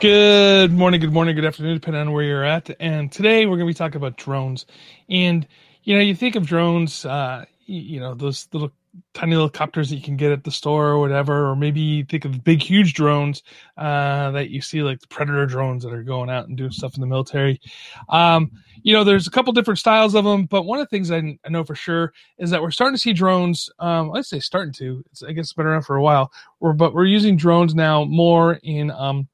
Good 0.00 0.70
morning, 0.70 1.00
good 1.00 1.12
morning, 1.12 1.34
good 1.34 1.44
afternoon, 1.44 1.74
depending 1.74 2.02
on 2.02 2.12
where 2.12 2.22
you're 2.22 2.44
at. 2.44 2.70
And 2.78 3.10
today 3.10 3.46
we're 3.46 3.56
going 3.56 3.66
to 3.66 3.74
be 3.74 3.74
talking 3.74 3.96
about 3.96 4.16
drones. 4.16 4.64
And, 5.08 5.44
you 5.82 5.92
know, 5.92 6.00
you 6.00 6.14
think 6.14 6.36
of 6.36 6.46
drones, 6.46 7.04
uh, 7.04 7.46
you 7.66 7.98
know, 7.98 8.14
those 8.14 8.46
little 8.52 8.70
tiny 9.12 9.34
little 9.34 9.50
copters 9.50 9.90
that 9.90 9.96
you 9.96 10.02
can 10.02 10.16
get 10.16 10.30
at 10.30 10.44
the 10.44 10.52
store 10.52 10.86
or 10.86 11.00
whatever, 11.00 11.50
or 11.50 11.56
maybe 11.56 11.80
you 11.80 12.04
think 12.04 12.24
of 12.24 12.44
big, 12.44 12.62
huge 12.62 12.94
drones 12.94 13.42
uh, 13.76 14.30
that 14.30 14.50
you 14.50 14.60
see, 14.60 14.84
like 14.84 15.00
the 15.00 15.08
Predator 15.08 15.46
drones 15.46 15.82
that 15.82 15.92
are 15.92 16.04
going 16.04 16.30
out 16.30 16.46
and 16.46 16.56
doing 16.56 16.70
stuff 16.70 16.94
in 16.94 17.00
the 17.00 17.06
military. 17.08 17.60
Um, 18.08 18.52
you 18.84 18.94
know, 18.94 19.02
there's 19.02 19.26
a 19.26 19.32
couple 19.32 19.52
different 19.52 19.80
styles 19.80 20.14
of 20.14 20.24
them, 20.24 20.46
but 20.46 20.62
one 20.62 20.78
of 20.78 20.86
the 20.88 20.96
things 20.96 21.10
I, 21.10 21.36
I 21.44 21.48
know 21.48 21.64
for 21.64 21.74
sure 21.74 22.12
is 22.38 22.50
that 22.50 22.62
we're 22.62 22.70
starting 22.70 22.94
to 22.94 23.00
see 23.00 23.14
drones. 23.14 23.68
Um, 23.80 24.10
let's 24.10 24.30
say 24.30 24.38
starting 24.38 24.74
to. 24.74 25.02
It's, 25.10 25.24
I 25.24 25.32
guess 25.32 25.46
it's 25.46 25.54
been 25.54 25.66
around 25.66 25.82
for 25.82 25.96
a 25.96 26.02
while, 26.02 26.30
but 26.60 26.94
we're 26.94 27.06
using 27.06 27.36
drones 27.36 27.74
now 27.74 28.04
more 28.04 28.60
in 28.62 28.92
um, 28.92 29.26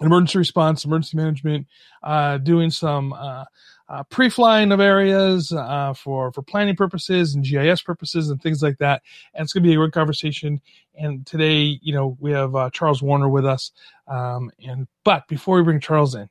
emergency 0.00 0.38
response, 0.38 0.84
emergency 0.84 1.16
management, 1.16 1.66
uh, 2.02 2.38
doing 2.38 2.70
some 2.70 3.12
uh, 3.12 3.44
uh, 3.88 4.02
pre-flying 4.04 4.70
of 4.70 4.80
areas 4.80 5.52
uh, 5.52 5.94
for 5.94 6.30
for 6.32 6.42
planning 6.42 6.76
purposes 6.76 7.34
and 7.34 7.44
GIS 7.44 7.82
purposes 7.82 8.30
and 8.30 8.40
things 8.42 8.62
like 8.62 8.78
that. 8.78 9.02
And 9.34 9.44
it's 9.44 9.52
going 9.52 9.62
to 9.62 9.68
be 9.68 9.74
a 9.74 9.78
great 9.78 9.92
conversation. 9.92 10.60
And 10.98 11.26
today, 11.26 11.78
you 11.82 11.94
know, 11.94 12.16
we 12.20 12.32
have 12.32 12.54
uh, 12.54 12.70
Charles 12.70 13.02
Werner 13.02 13.28
with 13.28 13.46
us. 13.46 13.72
Um, 14.06 14.50
and 14.66 14.86
but 15.04 15.26
before 15.28 15.56
we 15.56 15.62
bring 15.62 15.80
Charles 15.80 16.14
in, 16.14 16.28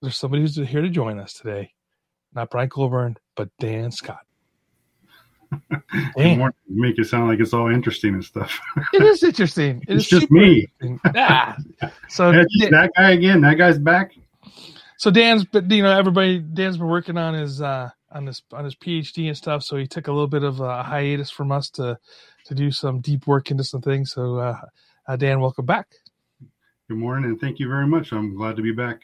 there's 0.00 0.16
somebody 0.16 0.42
who's 0.42 0.56
here 0.56 0.82
to 0.82 0.90
join 0.90 1.18
us 1.18 1.32
today. 1.32 1.72
Not 2.34 2.50
Brian 2.50 2.68
Colburn, 2.68 3.16
but 3.36 3.50
Dan 3.58 3.90
Scott. 3.92 4.26
Make 6.68 6.98
it 6.98 7.06
sound 7.06 7.28
like 7.28 7.40
it's 7.40 7.52
all 7.52 7.70
interesting 7.70 8.14
and 8.14 8.24
stuff. 8.24 8.58
it 8.92 9.02
is 9.02 9.22
interesting. 9.22 9.82
It 9.88 9.96
it's 9.96 10.08
just 10.08 10.30
me. 10.30 10.66
Yeah. 11.14 11.56
So 12.08 12.30
that 12.32 12.90
guy 12.96 13.12
again. 13.12 13.40
That 13.40 13.54
guy's 13.54 13.78
back. 13.78 14.12
So 14.96 15.10
Dan's, 15.10 15.44
but 15.44 15.70
you 15.70 15.82
know, 15.82 15.96
everybody. 15.96 16.38
Dan's 16.38 16.76
been 16.76 16.88
working 16.88 17.16
on 17.16 17.34
his 17.34 17.60
uh 17.60 17.90
on 18.10 18.26
his 18.26 18.42
on 18.52 18.64
his 18.64 18.76
PhD 18.76 19.28
and 19.28 19.36
stuff. 19.36 19.62
So 19.62 19.76
he 19.76 19.86
took 19.86 20.08
a 20.08 20.12
little 20.12 20.28
bit 20.28 20.42
of 20.42 20.60
a 20.60 20.82
hiatus 20.82 21.30
from 21.30 21.52
us 21.52 21.70
to 21.70 21.98
to 22.44 22.54
do 22.54 22.70
some 22.70 23.00
deep 23.00 23.26
work 23.26 23.50
into 23.50 23.64
some 23.64 23.80
things. 23.80 24.12
So 24.12 24.38
uh, 24.38 24.60
uh 25.08 25.16
Dan, 25.16 25.40
welcome 25.40 25.66
back. 25.66 25.88
Good 26.88 26.98
morning, 26.98 27.30
and 27.30 27.40
thank 27.40 27.58
you 27.58 27.68
very 27.68 27.86
much. 27.86 28.12
I'm 28.12 28.36
glad 28.36 28.56
to 28.56 28.62
be 28.62 28.72
back. 28.72 29.00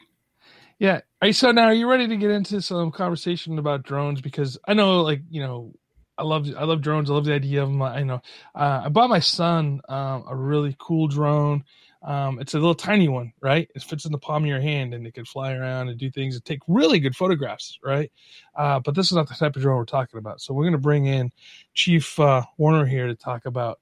Yeah. 0.79 1.01
Are 1.21 1.27
you, 1.27 1.33
so 1.33 1.51
now 1.51 1.65
are 1.65 1.73
you 1.73 1.89
ready 1.89 2.07
to 2.07 2.15
get 2.15 2.31
into 2.31 2.61
some 2.61 2.91
conversation 2.91 3.59
about 3.59 3.83
drones? 3.83 4.21
Because 4.21 4.57
I 4.65 4.73
know, 4.73 5.01
like 5.01 5.21
you 5.29 5.41
know, 5.41 5.73
I 6.19 6.23
love 6.23 6.47
I 6.57 6.65
love 6.65 6.81
drones. 6.81 7.09
I 7.09 7.13
love 7.13 7.25
the 7.25 7.33
idea 7.33 7.63
of 7.63 7.69
them. 7.69 7.81
I 7.81 8.03
know 8.03 8.21
uh, 8.53 8.81
I 8.85 8.89
bought 8.89 9.09
my 9.09 9.19
son 9.19 9.81
um, 9.87 10.25
a 10.27 10.35
really 10.35 10.75
cool 10.77 11.07
drone. 11.07 11.63
Um, 12.01 12.39
it's 12.39 12.53
a 12.53 12.59
little 12.59 12.75
tiny 12.75 13.07
one, 13.07 13.33
right? 13.41 13.69
It 13.73 13.81
fits 13.83 14.05
in 14.05 14.11
the 14.11 14.17
palm 14.17 14.43
of 14.43 14.49
your 14.49 14.61
hand, 14.61 14.93
and 14.93 15.07
it 15.07 15.13
can 15.13 15.25
fly 15.25 15.53
around 15.53 15.89
and 15.89 15.97
do 15.97 16.11
things 16.11 16.35
and 16.35 16.43
take 16.43 16.59
really 16.67 16.99
good 16.99 17.15
photographs, 17.15 17.77
right? 17.83 18.11
Uh, 18.55 18.79
but 18.79 18.95
this 18.95 19.07
is 19.07 19.13
not 19.13 19.27
the 19.27 19.33
type 19.33 19.55
of 19.55 19.61
drone 19.61 19.77
we're 19.77 19.85
talking 19.85 20.17
about. 20.17 20.41
So 20.41 20.53
we're 20.53 20.63
going 20.63 20.73
to 20.73 20.77
bring 20.77 21.05
in 21.05 21.31
Chief 21.73 22.19
uh, 22.19 22.43
Werner 22.57 22.85
here 22.85 23.07
to 23.07 23.15
talk 23.15 23.45
about 23.45 23.79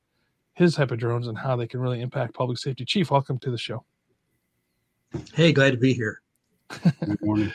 his 0.54 0.76
type 0.76 0.92
of 0.92 1.00
drones 1.00 1.28
and 1.28 1.38
how 1.38 1.56
they 1.56 1.68
can 1.68 1.80
really 1.80 2.02
impact 2.02 2.34
public 2.34 2.58
safety. 2.58 2.86
Chief, 2.86 3.12
welcome 3.12 3.38
to 3.40 3.52
the 3.52 3.58
show. 3.58 3.84
Hey, 5.34 5.54
glad 5.54 5.72
to 5.72 5.78
be 5.78 5.94
here. 5.94 6.22
Good 6.82 7.22
morning. 7.22 7.54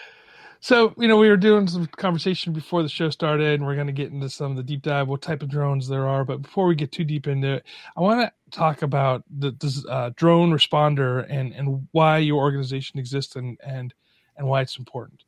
So, 0.65 0.95
you 0.97 1.09
know, 1.09 1.17
we 1.17 1.29
were 1.29 1.37
doing 1.37 1.67
some 1.67 1.89
conversation 1.89 2.53
before 2.53 2.85
the 2.85 2.89
show 2.89 3.11
started, 3.11 3.55
and 3.55 3.67
we're 3.67 3.75
going 3.75 3.89
to 3.89 3.93
get 3.93 4.13
into 4.13 4.31
some 4.31 4.53
of 4.53 4.57
the 4.57 4.63
deep 4.63 4.83
dive, 4.83 5.09
what 5.09 5.21
type 5.21 5.43
of 5.43 5.49
drones 5.49 5.89
there 5.89 6.07
are. 6.07 6.25
But 6.25 6.41
before 6.41 6.69
we 6.69 6.77
get 6.77 6.93
too 6.93 7.03
deep 7.03 7.27
into 7.27 7.55
it, 7.55 7.65
I 7.97 8.01
want 8.01 8.21
to 8.21 8.57
talk 8.57 8.83
about 8.83 9.25
the 9.29 9.53
uh, 9.91 10.11
drone 10.15 10.53
responder 10.53 11.27
and 11.29 11.53
and 11.53 11.89
why 11.91 12.19
your 12.19 12.41
organization 12.41 13.01
exists 13.01 13.35
and 13.35 13.59
and 13.67 13.93
and 14.37 14.47
why 14.47 14.61
it's 14.61 14.79
important. 14.79 15.25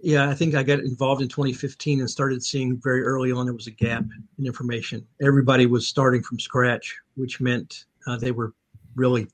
Yeah, 0.00 0.30
I 0.30 0.34
think 0.34 0.54
I 0.54 0.62
got 0.62 0.78
involved 0.78 1.20
in 1.20 1.28
2015 1.28 1.98
and 1.98 2.08
started 2.08 2.44
seeing 2.44 2.80
very 2.80 3.02
early 3.02 3.32
on 3.32 3.46
there 3.46 3.52
was 3.52 3.66
a 3.66 3.72
gap 3.72 4.04
in 4.38 4.46
information. 4.46 5.04
Everybody 5.20 5.66
was 5.66 5.88
starting 5.88 6.22
from 6.22 6.38
scratch, 6.38 6.96
which 7.16 7.40
meant 7.40 7.86
uh, 8.06 8.16
they 8.16 8.30
were 8.30 8.54
really 8.94 9.26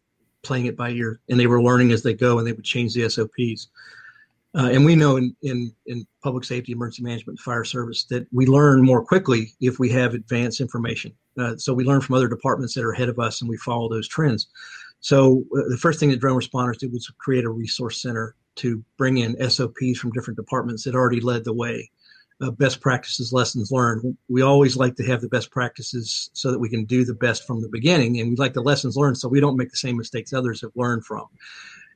playing 0.42 0.66
it 0.66 0.76
by 0.76 0.90
ear 0.90 1.20
and 1.28 1.38
they 1.38 1.46
were 1.46 1.62
learning 1.62 1.92
as 1.92 2.02
they 2.02 2.14
go 2.14 2.38
and 2.38 2.46
they 2.46 2.52
would 2.52 2.64
change 2.64 2.94
the 2.94 3.10
SOPs. 3.10 3.68
Uh, 4.56 4.70
and 4.72 4.86
we 4.86 4.96
know 4.96 5.16
in, 5.16 5.36
in, 5.42 5.70
in 5.84 6.06
public 6.22 6.42
safety, 6.42 6.72
emergency 6.72 7.02
management, 7.02 7.38
fire 7.38 7.64
service 7.64 8.04
that 8.04 8.26
we 8.32 8.46
learn 8.46 8.82
more 8.82 9.04
quickly 9.04 9.52
if 9.60 9.78
we 9.78 9.90
have 9.90 10.14
advanced 10.14 10.62
information. 10.62 11.12
Uh, 11.38 11.54
so 11.56 11.74
we 11.74 11.84
learn 11.84 12.00
from 12.00 12.14
other 12.14 12.28
departments 12.28 12.72
that 12.74 12.82
are 12.84 12.92
ahead 12.92 13.10
of 13.10 13.18
us 13.18 13.42
and 13.42 13.50
we 13.50 13.56
follow 13.58 13.88
those 13.88 14.08
trends. 14.08 14.48
So 15.00 15.44
uh, 15.54 15.68
the 15.68 15.76
first 15.76 16.00
thing 16.00 16.08
that 16.10 16.20
drone 16.20 16.40
responders 16.40 16.78
did 16.78 16.90
was 16.92 17.06
create 17.18 17.44
a 17.44 17.50
resource 17.50 18.00
center 18.00 18.34
to 18.56 18.82
bring 18.96 19.18
in 19.18 19.50
SOPs 19.50 19.98
from 19.98 20.12
different 20.12 20.38
departments 20.38 20.84
that 20.84 20.94
already 20.94 21.20
led 21.20 21.44
the 21.44 21.52
way. 21.52 21.90
Uh, 22.40 22.50
best 22.50 22.80
practices, 22.80 23.32
lessons 23.32 23.72
learned. 23.72 24.16
We 24.28 24.42
always 24.42 24.76
like 24.76 24.94
to 24.96 25.06
have 25.06 25.22
the 25.22 25.28
best 25.28 25.50
practices 25.50 26.28
so 26.34 26.50
that 26.50 26.58
we 26.58 26.68
can 26.68 26.84
do 26.84 27.04
the 27.04 27.14
best 27.14 27.46
from 27.46 27.62
the 27.62 27.68
beginning, 27.68 28.20
and 28.20 28.28
we 28.28 28.36
like 28.36 28.52
the 28.52 28.60
lessons 28.60 28.94
learned 28.94 29.16
so 29.16 29.26
we 29.26 29.40
don't 29.40 29.56
make 29.56 29.70
the 29.70 29.78
same 29.78 29.96
mistakes 29.96 30.34
others 30.34 30.60
have 30.60 30.72
learned 30.74 31.06
from. 31.06 31.24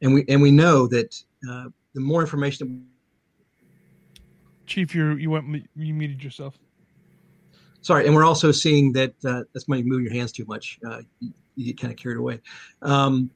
And 0.01 0.15
we 0.15 0.25
and 0.29 0.41
we 0.41 0.51
know 0.51 0.87
that 0.87 1.23
uh, 1.47 1.67
the 1.95 2.01
more 2.01 2.21
information. 2.21 2.87
Chief, 4.67 4.95
you 4.95 5.15
you 5.15 5.31
went 5.31 5.47
you 5.75 5.95
muted 5.95 6.23
yourself. 6.23 6.59
Sorry, 7.83 8.07
and 8.07 8.15
we're 8.15 8.25
also 8.25 8.53
seeing 8.53 8.93
that 8.93 9.15
uh, 9.25 9.43
that's 9.53 9.67
when 9.67 9.79
you 9.79 9.85
move 9.85 10.03
your 10.03 10.13
hands 10.13 10.33
too 10.33 10.45
much, 10.47 10.79
uh, 10.87 11.01
you, 11.21 11.33
you, 11.57 11.65
get 11.67 11.81
kind 11.81 11.93
of 11.93 11.99
carried 11.99 12.19
away. 12.19 12.41
Um, 12.83 13.31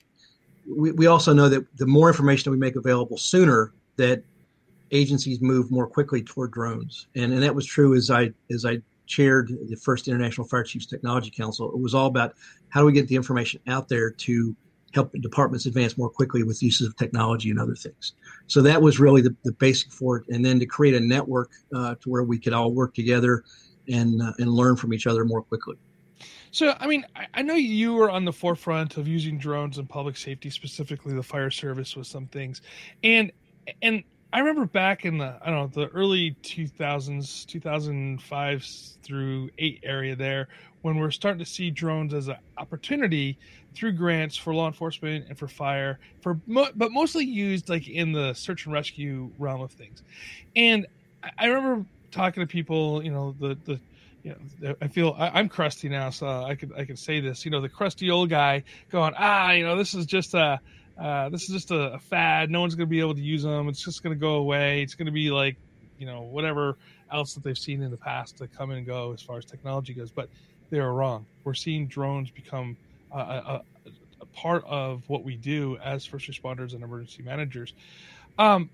we, 0.69 0.93
we 0.93 1.07
also 1.07 1.33
know 1.33 1.49
that 1.49 1.65
the 1.79 1.87
more 1.87 2.09
information 2.09 2.45
that 2.45 2.51
we 2.51 2.59
make 2.59 2.77
available 2.77 3.17
sooner, 3.17 3.73
that 3.97 4.23
agencies 4.91 5.41
move 5.41 5.71
more 5.71 5.87
quickly 5.87 6.23
toward 6.23 6.53
drones, 6.53 7.07
and 7.17 7.33
and 7.33 7.43
that 7.43 7.55
was 7.55 7.67
true 7.67 7.95
as 7.95 8.11
I 8.11 8.33
as 8.51 8.65
I 8.65 8.81
chaired 9.07 9.53
the 9.69 9.77
first 9.77 10.09
International 10.09 10.47
Fire 10.47 10.63
Chiefs 10.63 10.87
Technology 10.87 11.31
Council. 11.31 11.71
It 11.73 11.79
was 11.79 11.95
all 11.95 12.07
about 12.07 12.35
how 12.69 12.81
do 12.81 12.87
we 12.87 12.93
get 12.93 13.09
the 13.09 13.17
information 13.17 13.61
out 13.67 13.89
there 13.89 14.11
to 14.11 14.57
help 14.95 15.13
departments 15.21 15.67
advance 15.67 15.99
more 15.99 16.09
quickly 16.09 16.43
with 16.43 16.63
uses 16.63 16.87
of 16.87 16.97
technology 16.97 17.51
and 17.51 17.59
other 17.59 17.75
things. 17.75 18.15
So 18.47 18.63
that 18.63 18.81
was 18.81 19.01
really 19.01 19.21
the, 19.21 19.35
the 19.45 19.53
basic 19.53 19.93
for 19.93 20.19
it. 20.19 20.29
And 20.29 20.45
then 20.45 20.59
to 20.61 20.67
create 20.67 20.95
a 20.95 21.01
network 21.01 21.51
uh, 21.75 21.97
to 21.97 22.09
where 22.09 22.23
we 22.23 22.39
could 22.39 22.53
all 22.53 22.73
work 22.73 22.95
together 22.95 23.45
and, 23.89 24.23
uh, 24.23 24.33
and 24.39 24.51
learn 24.51 24.77
from 24.77 24.95
each 24.95 25.07
other 25.07 25.25
more 25.25 25.43
quickly. 25.43 25.77
So, 26.51 26.77
I 26.79 26.87
mean, 26.87 27.05
I 27.35 27.43
know 27.43 27.55
you 27.55 27.95
were 27.95 28.11
on 28.11 28.25
the 28.25 28.33
forefront 28.33 28.97
of 28.97 29.09
using 29.09 29.39
drones 29.39 29.79
in 29.79 29.87
public 29.89 30.17
safety, 30.17 30.51
specifically 30.51 31.13
the 31.13 31.23
fire 31.23 31.51
service 31.51 31.97
with 31.97 32.07
some 32.07 32.29
things. 32.29 32.63
And, 33.03 33.33
and 33.83 34.05
I 34.35 34.41
remember 34.41 34.67
back 34.67 35.05
in 35.05 35.19
the, 35.19 35.39
I 35.41 35.49
don't 35.49 35.77
know, 35.77 35.87
the 35.87 35.89
early 35.93 36.37
2000s, 36.43 37.47
2005 37.47 38.65
through 39.01 39.51
eight 39.59 39.79
area 39.85 40.17
there, 40.17 40.49
when 40.83 40.97
we're 40.97 41.13
starting 41.13 41.39
to 41.39 41.49
see 41.49 41.71
drones 41.71 42.13
as 42.13 42.27
an 42.27 42.37
opportunity 42.59 43.39
through 43.77 43.93
grants 43.93 44.37
for 44.37 44.53
law 44.53 44.67
enforcement 44.67 45.27
and 45.29 45.39
for 45.39 45.47
fire 45.47 45.99
for 46.21 46.35
but 46.47 46.93
mostly 46.93 47.25
used 47.25 47.69
like 47.69 47.89
in 47.89 48.13
the 48.13 48.35
search 48.35 48.67
and 48.67 48.75
rescue 48.75 49.31
realm 49.39 49.63
of 49.63 49.73
things 49.73 50.03
and 50.55 50.87
i 51.39 51.47
remember 51.47 51.85
talking 52.13 52.41
to 52.41 52.47
people 52.47 53.03
you 53.03 53.11
know 53.11 53.35
the 53.41 53.59
the 53.65 53.81
you 54.23 54.35
know, 54.61 54.75
I 54.81 54.89
feel 54.89 55.15
I, 55.19 55.39
am 55.39 55.51
crusty 55.51 55.91
now, 55.91 56.09
so 56.09 56.27
I 56.27 56.55
could 56.55 56.73
I 56.79 56.87
could 56.87 56.99
say 56.99 57.21
this. 57.21 57.45
You 57.45 57.51
know, 57.51 57.61
the 57.61 57.69
crusty 57.69 58.11
old 58.11 58.31
guy 58.31 58.65
going, 58.91 59.13
ah, 59.19 59.51
you 59.51 59.65
know, 59.65 59.77
this 59.77 59.93
is 59.93 60.07
just 60.07 60.33
a 60.33 60.61
uh, 60.99 61.29
this 61.29 61.43
is 61.45 61.51
just 61.51 61.71
a, 61.71 61.95
a 61.95 61.99
fad. 61.99 62.51
No 62.51 62.61
one's 62.61 62.75
going 62.75 62.87
to 62.87 62.91
be 62.91 63.01
able 63.01 63.15
to 63.15 63.23
use 63.23 63.43
them. 63.43 63.69
It's 63.69 63.85
just 63.85 64.03
going 64.03 64.15
to 64.15 64.21
go 64.21 64.35
away. 64.35 64.83
It's 64.83 64.95
going 64.95 65.07
to 65.07 65.13
be 65.13 65.31
like, 65.31 65.57
you 65.99 66.07
know, 66.07 66.23
whatever 66.23 66.77
else 67.13 67.35
that 67.35 67.43
they've 67.45 67.59
seen 67.59 67.83
in 67.83 67.91
the 67.91 67.97
past 67.97 68.39
to 68.39 68.47
come 68.49 68.71
and 68.71 68.87
go 68.87 69.13
as 69.13 69.23
far 69.23 69.39
as 69.39 69.45
technology 69.45 69.95
goes. 69.95 70.11
But 70.11 70.29
they 70.71 70.79
are 70.79 70.93
wrong. 70.93 71.27
We're 71.45 71.55
seeing 71.55 71.87
drones 71.87 72.31
become 72.31 72.77
a, 73.13 73.19
a, 73.19 73.63
a 74.21 74.27
part 74.27 74.65
of 74.67 75.03
what 75.09 75.25
we 75.25 75.37
do 75.37 75.77
as 75.85 76.05
first 76.05 76.29
responders 76.31 76.75
and 76.75 76.83
emergency 76.83 77.23
managers. 77.23 77.73
Um, 78.39 78.71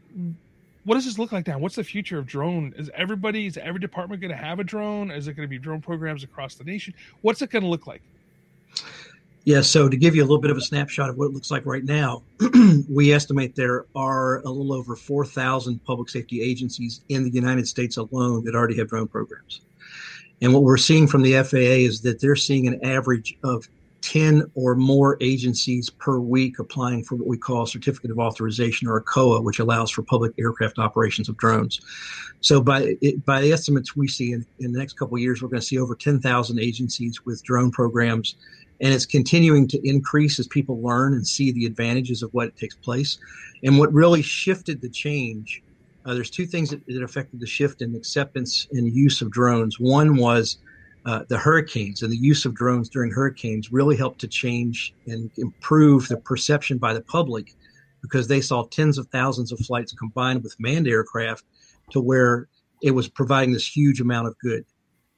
what 0.85 0.95
does 0.95 1.05
this 1.05 1.19
look 1.19 1.33
like 1.33 1.47
now? 1.47 1.59
What's 1.59 1.77
the 1.77 1.85
future 1.85 2.19
of 2.19 2.27
drone? 2.27 2.75
Is 2.77 2.91
everybody, 2.95 3.47
is 3.47 3.59
every 3.59 3.81
department 3.81 4.23
going 4.23 4.31
to 4.31 4.37
have 4.37 4.59
a 4.61 4.65
drone? 4.65 5.11
Is 5.11 5.29
it 5.29 5.35
going 5.35 5.47
to 5.47 5.51
be 5.51 5.59
drone 5.59 5.81
programs 5.83 6.25
across 6.25 6.55
the 6.55 6.65
nation? 6.65 6.95
What's 7.21 7.43
it 7.43 7.51
going 7.51 7.63
to 7.63 7.69
look 7.69 7.87
like? 7.87 8.03
Yeah, 9.51 9.63
so 9.63 9.89
to 9.89 9.97
give 9.97 10.15
you 10.15 10.23
a 10.23 10.27
little 10.27 10.41
bit 10.41 10.53
of 10.53 10.59
a 10.59 10.61
snapshot 10.61 11.11
of 11.11 11.17
what 11.17 11.25
it 11.25 11.33
looks 11.33 11.51
like 11.51 11.67
right 11.67 11.83
now, 11.83 12.23
we 12.89 13.13
estimate 13.13 13.57
there 13.57 13.85
are 13.97 14.39
a 14.43 14.49
little 14.49 14.73
over 14.73 14.95
4,000 14.95 15.85
public 15.85 16.09
safety 16.09 16.41
agencies 16.41 17.01
in 17.09 17.25
the 17.25 17.33
United 17.33 17.67
States 17.67 17.97
alone 17.97 18.45
that 18.45 18.55
already 18.55 18.77
have 18.77 18.87
drone 18.87 19.09
programs. 19.09 19.63
And 20.41 20.55
what 20.55 20.63
we're 20.63 20.77
seeing 20.77 21.09
from 21.09 21.23
the 21.23 21.33
FAA 21.43 21.83
is 21.83 22.01
that 22.03 22.21
they're 22.21 22.37
seeing 22.37 22.69
an 22.69 22.79
average 22.85 23.37
of 23.43 23.69
10 24.11 24.51
or 24.55 24.75
more 24.75 25.17
agencies 25.21 25.89
per 25.89 26.19
week 26.19 26.59
applying 26.59 27.05
for 27.05 27.15
what 27.15 27.29
we 27.29 27.39
call 27.39 27.63
a 27.63 27.67
certificate 27.67 28.11
of 28.11 28.19
authorization 28.19 28.89
or 28.89 28.97
a 28.97 29.03
COA, 29.03 29.41
which 29.41 29.61
allows 29.61 29.89
for 29.89 30.03
public 30.03 30.33
aircraft 30.37 30.81
operations 30.81 31.29
of 31.29 31.37
drones. 31.37 31.81
So 32.41 32.61
by 32.61 32.97
by 33.25 33.41
the 33.41 33.53
estimates 33.53 33.95
we 33.95 34.09
see 34.09 34.33
in, 34.33 34.45
in 34.59 34.73
the 34.73 34.81
next 34.81 34.95
couple 34.95 35.15
of 35.15 35.21
years, 35.21 35.41
we're 35.41 35.49
going 35.49 35.61
to 35.61 35.67
see 35.67 35.79
over 35.79 35.95
10,000 35.95 36.59
agencies 36.59 37.25
with 37.25 37.41
drone 37.45 37.71
programs. 37.71 38.35
And 38.81 38.93
it's 38.93 39.07
continuing 39.07 39.69
to 39.69 39.89
increase 39.89 40.41
as 40.41 40.49
people 40.49 40.83
learn 40.83 41.13
and 41.13 41.25
see 41.25 41.53
the 41.53 41.65
advantages 41.65 42.25
of 42.25 42.35
what 42.35 42.57
takes 42.57 42.75
place. 42.75 43.17
And 43.63 43.79
what 43.79 43.93
really 43.93 44.23
shifted 44.23 44.81
the 44.81 44.89
change, 44.89 45.63
uh, 46.05 46.15
there's 46.15 46.31
two 46.31 46.47
things 46.47 46.71
that, 46.71 46.85
that 46.89 47.05
affected 47.05 47.39
the 47.39 47.47
shift 47.47 47.81
in 47.81 47.95
acceptance 47.95 48.67
and 48.73 48.93
use 48.93 49.23
of 49.23 49.31
drones. 49.31 49.79
One 49.79 50.17
was 50.17 50.59
uh, 51.07 51.25
the 51.29 51.39
hurricanes 51.39 52.03
and 52.03 52.13
the 52.13 52.17
use 52.17 52.45
of 52.45 52.55
drones 52.55 52.89
during 52.89 53.11
hurricanes 53.11 53.73
really 53.73 53.97
helped 53.97 54.21
to 54.21 54.29
change 54.29 54.95
and 55.07 55.31
improve 55.39 56.09
the 56.09 56.17
perception 56.17 56.79
by 56.79 56.93
the 56.93 57.01
public 57.01 57.55
because 58.03 58.29
they 58.29 58.41
saw 58.41 58.65
tens 58.65 58.99
of 58.99 59.07
thousands 59.09 59.53
of 59.53 59.59
flights 59.61 59.93
combined 59.93 60.43
with 60.43 60.55
manned 60.59 60.89
aircraft 60.89 61.45
to 61.91 62.01
where 62.01 62.49
it 62.83 62.93
was 62.93 63.09
providing 63.09 63.53
this 63.53 63.67
huge 63.67 64.01
amount 64.01 64.27
of 64.27 64.39
good. 64.39 64.65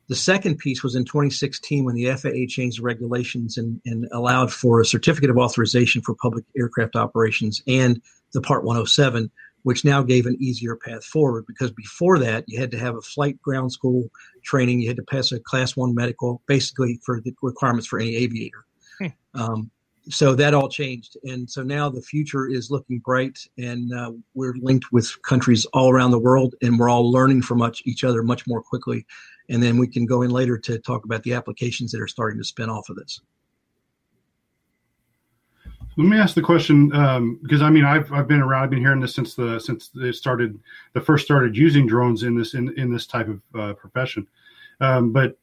The 0.08 0.16
second 0.16 0.58
piece 0.58 0.82
was 0.82 0.94
in 0.94 1.04
2016 1.04 1.84
when 1.84 1.94
the 1.94 2.06
FAA 2.14 2.46
changed 2.48 2.78
the 2.78 2.82
regulations 2.82 3.56
and, 3.56 3.80
and 3.84 4.06
allowed 4.12 4.52
for 4.52 4.80
a 4.80 4.84
certificate 4.84 5.30
of 5.30 5.38
authorization 5.38 6.02
for 6.02 6.14
public 6.14 6.44
aircraft 6.56 6.96
operations 6.96 7.62
and 7.66 8.02
the 8.32 8.40
Part 8.40 8.64
107, 8.64 9.30
which 9.62 9.84
now 9.84 10.02
gave 10.02 10.26
an 10.26 10.36
easier 10.40 10.76
path 10.76 11.04
forward 11.04 11.44
because 11.46 11.70
before 11.72 12.18
that 12.18 12.44
you 12.46 12.58
had 12.58 12.70
to 12.70 12.78
have 12.78 12.96
a 12.96 13.00
flight 13.00 13.40
ground 13.42 13.72
school 13.72 14.08
training 14.42 14.80
you 14.80 14.88
had 14.88 14.96
to 14.96 15.02
pass 15.04 15.32
a 15.32 15.40
class 15.40 15.76
one 15.76 15.94
medical 15.94 16.42
basically 16.46 16.98
for 17.04 17.20
the 17.20 17.34
requirements 17.42 17.86
for 17.86 17.98
any 17.98 18.16
aviator 18.16 18.64
hmm. 18.98 19.06
um, 19.34 19.70
so 20.08 20.34
that 20.34 20.54
all 20.54 20.68
changed 20.68 21.16
and 21.24 21.48
so 21.48 21.62
now 21.62 21.88
the 21.88 22.02
future 22.02 22.48
is 22.48 22.70
looking 22.70 22.98
bright 22.98 23.38
and 23.58 23.92
uh, 23.94 24.10
we're 24.34 24.54
linked 24.60 24.90
with 24.90 25.20
countries 25.22 25.64
all 25.66 25.90
around 25.90 26.10
the 26.10 26.18
world 26.18 26.54
and 26.62 26.78
we're 26.78 26.88
all 26.88 27.10
learning 27.10 27.40
from 27.40 27.58
much 27.58 27.82
each 27.84 28.02
other 28.02 28.22
much 28.22 28.46
more 28.46 28.62
quickly 28.62 29.06
and 29.48 29.62
then 29.62 29.78
we 29.78 29.86
can 29.86 30.06
go 30.06 30.22
in 30.22 30.30
later 30.30 30.58
to 30.58 30.78
talk 30.78 31.04
about 31.04 31.22
the 31.22 31.34
applications 31.34 31.92
that 31.92 32.00
are 32.00 32.08
starting 32.08 32.38
to 32.38 32.44
spin 32.44 32.68
off 32.68 32.88
of 32.88 32.96
this 32.96 33.20
let 35.96 36.06
me 36.06 36.18
ask 36.18 36.34
the 36.34 36.42
question 36.42 36.94
um, 36.94 37.38
because 37.42 37.60
I 37.60 37.70
mean 37.70 37.84
I've, 37.84 38.10
I've 38.12 38.28
been 38.28 38.40
around. 38.40 38.64
I've 38.64 38.70
been 38.70 38.80
hearing 38.80 39.00
this 39.00 39.14
since 39.14 39.34
the 39.34 39.58
since 39.58 39.88
they 39.88 40.12
started 40.12 40.58
the 40.94 41.00
first 41.00 41.24
started 41.24 41.56
using 41.56 41.86
drones 41.86 42.22
in 42.22 42.36
this 42.36 42.54
in, 42.54 42.76
in 42.78 42.92
this 42.92 43.06
type 43.06 43.28
of 43.28 43.40
uh, 43.58 43.74
profession. 43.74 44.26
Um, 44.80 45.12
but 45.12 45.36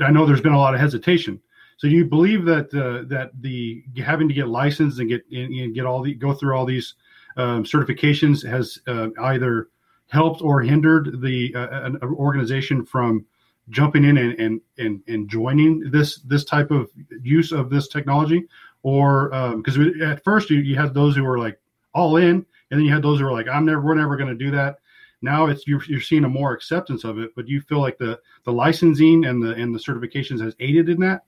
I 0.00 0.10
know 0.10 0.26
there's 0.26 0.40
been 0.40 0.52
a 0.52 0.58
lot 0.58 0.74
of 0.74 0.80
hesitation. 0.80 1.40
So 1.76 1.88
do 1.88 1.94
you 1.94 2.04
believe 2.04 2.44
that 2.44 2.74
uh, 2.74 3.06
that 3.08 3.30
the 3.40 3.84
having 4.04 4.28
to 4.28 4.34
get 4.34 4.48
licensed 4.48 4.98
and 4.98 5.08
get 5.08 5.24
and 5.30 5.74
get 5.74 5.86
all 5.86 6.02
the 6.02 6.14
go 6.14 6.34
through 6.34 6.56
all 6.56 6.66
these 6.66 6.94
um, 7.36 7.64
certifications 7.64 8.44
has 8.48 8.78
uh, 8.88 9.08
either 9.22 9.68
helped 10.08 10.42
or 10.42 10.60
hindered 10.60 11.20
the 11.22 11.54
uh, 11.54 11.84
an 11.84 11.98
organization 12.02 12.84
from 12.84 13.24
jumping 13.70 14.04
in 14.04 14.18
and, 14.18 14.38
and 14.40 14.60
and 14.78 15.00
and 15.08 15.28
joining 15.28 15.90
this 15.90 16.18
this 16.22 16.44
type 16.44 16.70
of 16.70 16.90
use 17.22 17.52
of 17.52 17.70
this 17.70 17.88
technology 17.88 18.44
or 18.84 19.30
because 19.56 19.76
um, 19.76 20.02
at 20.02 20.22
first 20.22 20.50
you, 20.50 20.58
you 20.58 20.76
had 20.76 20.94
those 20.94 21.16
who 21.16 21.24
were 21.24 21.38
like 21.38 21.58
all 21.94 22.18
in, 22.18 22.28
and 22.30 22.46
then 22.70 22.82
you 22.82 22.92
had 22.92 23.02
those 23.02 23.18
who 23.18 23.24
were 23.24 23.32
like, 23.32 23.48
"I'm 23.48 23.64
never, 23.64 23.80
we're 23.80 23.94
never 23.94 24.16
going 24.16 24.28
to 24.28 24.44
do 24.44 24.52
that." 24.52 24.76
Now 25.22 25.46
it's 25.46 25.66
you're, 25.66 25.82
you're 25.84 26.02
seeing 26.02 26.24
a 26.24 26.28
more 26.28 26.52
acceptance 26.52 27.02
of 27.02 27.18
it, 27.18 27.30
but 27.34 27.46
do 27.46 27.52
you 27.52 27.62
feel 27.62 27.80
like 27.80 27.98
the 27.98 28.20
the 28.44 28.52
licensing 28.52 29.24
and 29.24 29.42
the 29.42 29.54
and 29.54 29.74
the 29.74 29.78
certifications 29.78 30.40
has 30.42 30.54
aided 30.60 30.90
in 30.90 31.00
that? 31.00 31.22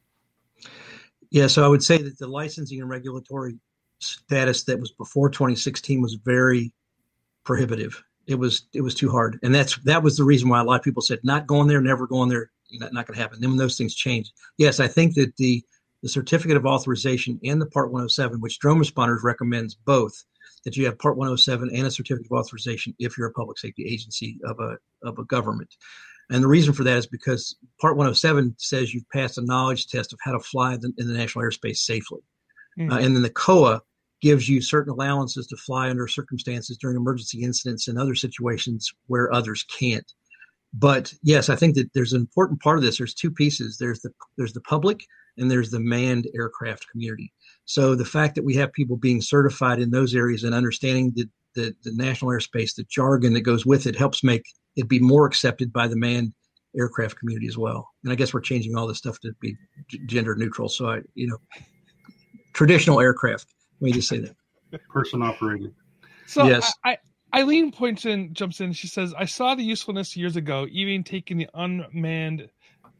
Yeah, 1.30 1.46
so 1.46 1.64
I 1.64 1.68
would 1.68 1.82
say 1.82 1.96
that 1.98 2.18
the 2.18 2.28
licensing 2.28 2.80
and 2.80 2.90
regulatory 2.90 3.58
status 3.98 4.64
that 4.64 4.78
was 4.78 4.92
before 4.92 5.30
2016 5.30 6.00
was 6.02 6.14
very 6.14 6.72
prohibitive. 7.42 8.02
It 8.26 8.34
was 8.34 8.66
it 8.74 8.82
was 8.82 8.94
too 8.94 9.10
hard, 9.10 9.38
and 9.42 9.54
that's 9.54 9.78
that 9.84 10.02
was 10.02 10.18
the 10.18 10.24
reason 10.24 10.50
why 10.50 10.60
a 10.60 10.64
lot 10.64 10.78
of 10.78 10.84
people 10.84 11.00
said 11.00 11.20
not 11.24 11.46
going 11.46 11.68
there, 11.68 11.80
never 11.80 12.06
going 12.06 12.28
there, 12.28 12.50
not, 12.72 12.92
not 12.92 13.06
going 13.06 13.16
to 13.16 13.22
happen. 13.22 13.40
Then 13.40 13.50
when 13.50 13.58
those 13.58 13.78
things 13.78 13.94
changed, 13.94 14.32
yes, 14.58 14.78
I 14.78 14.88
think 14.88 15.14
that 15.14 15.34
the 15.36 15.64
the 16.02 16.08
certificate 16.08 16.56
of 16.56 16.66
authorization 16.66 17.40
and 17.44 17.60
the 17.60 17.66
Part 17.66 17.90
107, 17.90 18.40
which 18.40 18.58
Drone 18.58 18.78
Responders 18.78 19.22
recommends 19.22 19.74
both 19.74 20.24
that 20.64 20.76
you 20.76 20.84
have 20.84 20.98
Part 20.98 21.16
107 21.16 21.70
and 21.74 21.86
a 21.86 21.90
certificate 21.90 22.30
of 22.30 22.38
authorization 22.38 22.94
if 22.98 23.16
you're 23.16 23.28
a 23.28 23.32
public 23.32 23.58
safety 23.58 23.86
agency 23.88 24.38
of 24.44 24.58
a 24.60 24.76
of 25.06 25.18
a 25.18 25.24
government. 25.24 25.74
And 26.30 26.42
the 26.42 26.48
reason 26.48 26.74
for 26.74 26.84
that 26.84 26.98
is 26.98 27.06
because 27.06 27.56
Part 27.80 27.96
107 27.96 28.56
says 28.58 28.92
you've 28.92 29.08
passed 29.10 29.38
a 29.38 29.44
knowledge 29.44 29.86
test 29.86 30.12
of 30.12 30.18
how 30.22 30.32
to 30.32 30.40
fly 30.40 30.74
in 30.74 30.80
the 30.96 31.14
national 31.14 31.44
airspace 31.44 31.78
safely, 31.78 32.20
mm-hmm. 32.78 32.92
uh, 32.92 32.98
and 32.98 33.14
then 33.14 33.22
the 33.22 33.30
COA 33.30 33.80
gives 34.22 34.48
you 34.48 34.60
certain 34.60 34.92
allowances 34.92 35.46
to 35.46 35.56
fly 35.56 35.90
under 35.90 36.08
circumstances 36.08 36.78
during 36.78 36.96
emergency 36.96 37.42
incidents 37.42 37.86
and 37.86 37.98
other 37.98 38.14
situations 38.14 38.90
where 39.06 39.32
others 39.32 39.64
can't. 39.64 40.10
But 40.72 41.12
yes, 41.22 41.48
I 41.48 41.56
think 41.56 41.74
that 41.76 41.92
there's 41.94 42.12
an 42.12 42.20
important 42.20 42.60
part 42.60 42.78
of 42.78 42.84
this. 42.84 42.98
There's 42.98 43.14
two 43.14 43.30
pieces. 43.30 43.78
There's 43.78 44.00
the 44.00 44.10
there's 44.36 44.52
the 44.52 44.60
public 44.62 45.00
and 45.36 45.50
there's 45.50 45.70
the 45.70 45.80
manned 45.80 46.28
aircraft 46.34 46.88
community. 46.90 47.32
So 47.64 47.94
the 47.94 48.04
fact 48.04 48.34
that 48.34 48.44
we 48.44 48.54
have 48.54 48.72
people 48.72 48.96
being 48.96 49.20
certified 49.20 49.80
in 49.80 49.90
those 49.90 50.14
areas 50.14 50.44
and 50.44 50.54
understanding 50.54 51.12
the, 51.14 51.28
the, 51.54 51.74
the 51.84 51.92
national 51.94 52.30
airspace, 52.30 52.74
the 52.74 52.86
jargon 52.88 53.34
that 53.34 53.42
goes 53.42 53.66
with 53.66 53.86
it, 53.86 53.96
helps 53.96 54.22
make 54.22 54.42
it 54.76 54.88
be 54.88 54.98
more 54.98 55.26
accepted 55.26 55.72
by 55.72 55.88
the 55.88 55.96
manned 55.96 56.32
aircraft 56.78 57.18
community 57.18 57.48
as 57.48 57.58
well. 57.58 57.88
And 58.04 58.12
I 58.12 58.16
guess 58.16 58.34
we're 58.34 58.40
changing 58.40 58.76
all 58.76 58.86
this 58.86 58.98
stuff 58.98 59.18
to 59.20 59.32
be 59.40 59.56
g- 59.88 60.00
gender 60.06 60.34
neutral. 60.36 60.68
So 60.68 60.90
I, 60.90 61.00
you 61.14 61.26
know, 61.26 61.38
traditional 62.52 63.00
aircraft. 63.00 63.46
Let 63.80 63.86
me 63.86 63.92
just 63.92 64.08
say 64.08 64.18
that. 64.18 64.36
Person 64.88 65.22
operated. 65.22 65.74
So 66.26 66.44
yes. 66.44 66.72
I, 66.84 66.92
I, 66.92 66.98
Eileen 67.40 67.72
points 67.72 68.04
in, 68.04 68.32
jumps 68.34 68.60
in. 68.60 68.72
She 68.72 68.86
says, 68.86 69.14
"I 69.16 69.24
saw 69.26 69.54
the 69.54 69.62
usefulness 69.62 70.16
years 70.16 70.36
ago, 70.36 70.66
even 70.70 71.04
taking 71.04 71.36
the 71.36 71.48
unmanned 71.54 72.48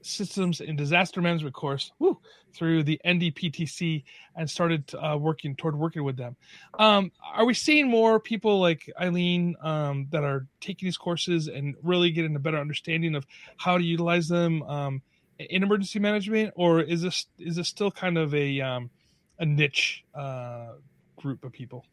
systems 0.07 0.61
and 0.61 0.77
disaster 0.79 1.21
management 1.21 1.55
course 1.55 1.93
woo, 1.99 2.19
through 2.55 2.83
the 2.83 3.01
NDPTC 3.05 4.05
and 4.37 4.49
started 4.49 4.93
uh, 4.95 5.17
working 5.19 5.55
toward 5.57 5.79
working 5.79 6.05
with 6.05 6.17
them. 6.17 6.37
Um, 6.79 7.13
are 7.35 7.45
we 7.45 7.55
seeing 7.55 7.89
more 7.89 8.19
people 8.21 8.61
like 8.61 8.91
Eileen 9.01 9.57
um, 9.63 10.07
that 10.11 10.25
are 10.25 10.47
taking 10.61 10.87
these 10.87 10.97
courses 10.97 11.49
and 11.49 11.75
really 11.83 12.11
getting 12.11 12.35
a 12.37 12.41
better 12.41 12.59
understanding 12.59 13.15
of 13.15 13.27
how 13.57 13.77
to 13.77 13.85
utilize 13.85 14.29
them 14.29 14.63
um, 14.63 15.03
in 15.39 15.63
emergency 15.63 15.99
management, 15.99 16.53
or 16.57 16.81
is 16.81 17.03
this 17.03 17.27
is 17.39 17.57
this 17.57 17.69
still 17.69 17.91
kind 17.91 18.17
of 18.17 18.35
a 18.35 18.61
um, 18.61 18.91
a 19.39 19.45
niche 19.45 20.05
uh, 20.15 20.73
group 21.17 21.45
of 21.45 21.53
people? 21.53 21.85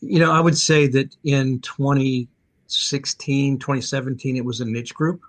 You 0.00 0.18
know, 0.18 0.32
I 0.32 0.40
would 0.40 0.56
say 0.56 0.86
that 0.88 1.14
in 1.24 1.60
2016, 1.60 3.58
2017, 3.58 4.36
it 4.36 4.44
was 4.44 4.60
a 4.60 4.64
niche 4.64 4.94
group. 4.94 5.22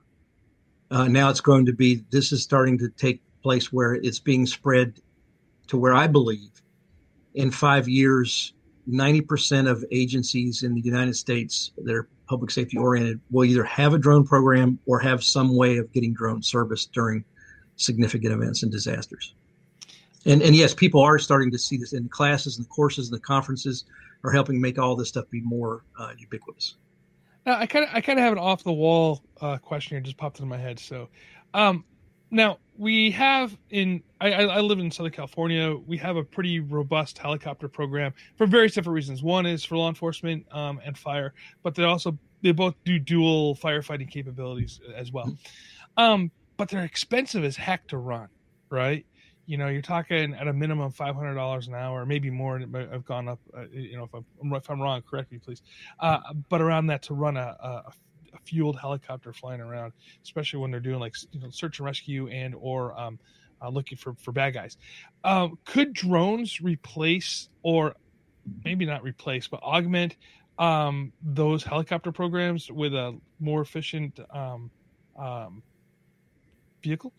Uh, 0.91 1.07
now 1.07 1.29
it's 1.29 1.41
going 1.41 1.65
to 1.65 1.73
be, 1.73 2.03
this 2.09 2.31
is 2.31 2.43
starting 2.43 2.77
to 2.79 2.89
take 2.89 3.21
place 3.43 3.71
where 3.71 3.93
it's 3.93 4.19
being 4.19 4.45
spread 4.45 4.99
to 5.67 5.77
where 5.77 5.93
I 5.93 6.07
believe 6.07 6.49
in 7.35 7.51
five 7.51 7.87
years, 7.87 8.53
90% 8.89 9.69
of 9.69 9.85
agencies 9.91 10.63
in 10.63 10.73
the 10.73 10.81
United 10.81 11.15
States 11.15 11.71
that 11.77 11.93
are 11.93 12.07
public 12.27 12.51
safety 12.51 12.77
oriented 12.77 13.19
will 13.31 13.45
either 13.45 13.63
have 13.63 13.93
a 13.93 13.97
drone 13.97 14.25
program 14.25 14.79
or 14.85 14.99
have 14.99 15.23
some 15.23 15.55
way 15.55 15.77
of 15.77 15.91
getting 15.91 16.13
drone 16.13 16.41
service 16.41 16.85
during 16.85 17.23
significant 17.75 18.33
events 18.33 18.63
and 18.63 18.71
disasters. 18.71 19.33
And, 20.25 20.41
and 20.41 20.55
yes, 20.55 20.73
people 20.73 21.01
are 21.01 21.17
starting 21.17 21.51
to 21.51 21.57
see 21.57 21.77
this 21.77 21.93
in 21.93 22.03
the 22.03 22.09
classes 22.09 22.57
and 22.57 22.65
the 22.65 22.69
courses 22.69 23.09
and 23.09 23.15
the 23.15 23.21
conferences 23.21 23.85
are 24.23 24.31
helping 24.31 24.59
make 24.59 24.77
all 24.77 24.95
this 24.95 25.09
stuff 25.09 25.29
be 25.29 25.41
more 25.41 25.83
uh, 25.97 26.11
ubiquitous. 26.17 26.75
I 27.45 27.65
kind 27.65 27.85
of 27.85 27.95
I 27.95 28.01
kind 28.01 28.19
of 28.19 28.23
have 28.23 28.33
an 28.33 28.39
off 28.39 28.63
the 28.63 28.71
wall 28.71 29.23
uh, 29.41 29.57
question 29.57 29.95
here 29.95 30.01
just 30.01 30.17
popped 30.17 30.39
into 30.39 30.49
my 30.49 30.57
head. 30.57 30.79
So, 30.79 31.09
um, 31.53 31.83
now 32.31 32.59
we 32.77 33.11
have 33.11 33.57
in 33.71 34.03
I, 34.21 34.31
I 34.31 34.59
live 34.61 34.79
in 34.79 34.91
Southern 34.91 35.11
California. 35.11 35.75
We 35.75 35.97
have 35.97 36.15
a 36.15 36.23
pretty 36.23 36.59
robust 36.59 37.17
helicopter 37.17 37.67
program 37.67 38.13
for 38.37 38.45
various 38.45 38.73
different 38.73 38.95
reasons. 38.95 39.23
One 39.23 39.45
is 39.45 39.63
for 39.63 39.77
law 39.77 39.89
enforcement 39.89 40.45
um, 40.51 40.79
and 40.83 40.97
fire, 40.97 41.33
but 41.63 41.75
they 41.75 41.83
also 41.83 42.17
they 42.41 42.51
both 42.51 42.75
do 42.85 42.99
dual 42.99 43.55
firefighting 43.55 44.09
capabilities 44.09 44.79
as 44.95 45.11
well. 45.11 45.35
Um, 45.97 46.31
but 46.57 46.69
they're 46.69 46.83
expensive 46.83 47.43
as 47.43 47.55
heck 47.55 47.87
to 47.87 47.97
run, 47.97 48.29
right? 48.69 49.05
you 49.49 49.57
know, 49.57 49.67
you're 49.67 49.81
talking 49.81 50.35
at 50.35 50.47
a 50.47 50.53
minimum 50.53 50.91
five 50.91 51.15
hundred 51.15 51.33
dollars 51.33 51.67
an 51.67 51.73
hour, 51.73 52.05
maybe 52.05 52.29
more. 52.29 52.61
I've 52.75 53.03
gone 53.03 53.27
up. 53.27 53.39
Uh, 53.51 53.63
you 53.71 53.97
know, 53.97 54.03
if 54.03 54.13
I'm 54.13 54.53
if 54.53 54.69
I'm 54.69 54.79
wrong, 54.79 55.01
correct 55.01 55.31
me, 55.31 55.39
please. 55.39 55.63
Uh, 55.99 56.19
but 56.49 56.61
around 56.61 56.85
that 56.87 57.01
to 57.03 57.15
run 57.15 57.35
a, 57.35 57.57
a, 57.59 57.91
a, 58.33 58.39
fueled 58.45 58.79
helicopter 58.79 59.33
flying 59.33 59.61
around, 59.61 59.93
especially 60.23 60.59
when 60.59 60.71
they're 60.71 60.79
doing 60.79 60.99
like 60.99 61.15
you 61.31 61.39
know 61.39 61.49
search 61.49 61.79
and 61.79 61.85
rescue 61.85 62.27
and 62.27 62.55
or 62.57 62.97
um, 62.99 63.19
uh, 63.61 63.69
looking 63.69 63.97
for 63.97 64.13
for 64.15 64.31
bad 64.31 64.53
guys. 64.53 64.77
Um, 65.23 65.57
could 65.65 65.93
drones 65.93 66.61
replace 66.61 67.49
or 67.63 67.95
maybe 68.63 68.85
not 68.85 69.03
replace, 69.03 69.47
but 69.47 69.61
augment 69.61 70.15
um, 70.57 71.13
those 71.23 71.63
helicopter 71.63 72.11
programs 72.11 72.69
with 72.71 72.93
a 72.93 73.17
more 73.39 73.61
efficient 73.61 74.19
um, 74.31 74.69
um, 75.17 75.63
vehicle? 76.83 77.13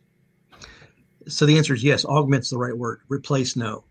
So 1.27 1.47
the 1.47 1.57
answer 1.57 1.75
is 1.75 1.85
yes. 1.85 2.05
Augment's 2.05 2.51
the 2.51 2.59
right 2.59 2.77
word. 2.77 3.01
Replace, 3.09 3.57
no. 3.57 3.85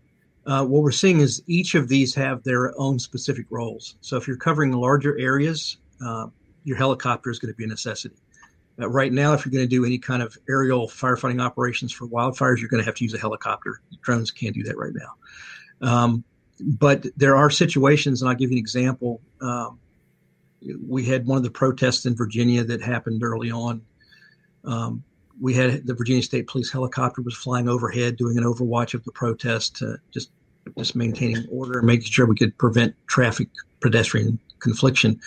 Uh, 0.46 0.64
what 0.64 0.82
we're 0.82 0.90
seeing 0.90 1.20
is 1.20 1.42
each 1.46 1.74
of 1.74 1.88
these 1.88 2.14
have 2.14 2.42
their 2.42 2.78
own 2.80 2.98
specific 2.98 3.46
roles. 3.50 3.96
So 4.00 4.16
if 4.16 4.26
you're 4.26 4.36
covering 4.36 4.72
larger 4.72 5.18
areas, 5.18 5.76
uh, 6.04 6.26
your 6.64 6.76
helicopter 6.76 7.30
is 7.30 7.38
going 7.38 7.52
to 7.52 7.56
be 7.56 7.64
a 7.64 7.68
necessity. 7.68 8.16
Uh, 8.80 8.88
right 8.88 9.12
now, 9.12 9.32
if 9.32 9.44
you're 9.44 9.52
going 9.52 9.64
to 9.64 9.68
do 9.68 9.84
any 9.84 9.98
kind 9.98 10.22
of 10.22 10.36
aerial 10.48 10.88
firefighting 10.88 11.42
operations 11.42 11.92
for 11.92 12.06
wildfires, 12.06 12.58
you're 12.58 12.68
going 12.68 12.80
to 12.80 12.84
have 12.84 12.94
to 12.94 13.04
use 13.04 13.14
a 13.14 13.18
helicopter. 13.18 13.80
Drones 14.02 14.30
can't 14.30 14.54
do 14.54 14.62
that 14.62 14.76
right 14.76 14.92
now. 14.94 15.86
Um, 15.86 16.24
but 16.60 17.06
there 17.16 17.36
are 17.36 17.50
situations, 17.50 18.22
and 18.22 18.28
I'll 18.28 18.36
give 18.36 18.50
you 18.50 18.56
an 18.56 18.60
example. 18.60 19.20
Um, 19.40 19.78
we 20.86 21.04
had 21.04 21.26
one 21.26 21.38
of 21.38 21.42
the 21.42 21.50
protests 21.50 22.06
in 22.06 22.14
Virginia 22.14 22.62
that 22.64 22.82
happened 22.82 23.22
early 23.22 23.50
on. 23.50 23.82
Um, 24.64 25.02
we 25.40 25.54
had 25.54 25.86
the 25.86 25.94
Virginia 25.94 26.22
State 26.22 26.46
Police 26.46 26.70
helicopter 26.70 27.22
was 27.22 27.34
flying 27.34 27.66
overhead, 27.66 28.16
doing 28.16 28.36
an 28.36 28.44
overwatch 28.44 28.92
of 28.92 29.02
the 29.04 29.12
protest, 29.12 29.82
just 30.12 30.30
just 30.76 30.94
maintaining 30.94 31.46
order 31.50 31.78
and 31.78 31.86
making 31.86 32.10
sure 32.10 32.26
we 32.26 32.36
could 32.36 32.56
prevent 32.58 32.94
traffic 33.06 33.48
pedestrian 33.80 34.38
confliction. 34.58 35.18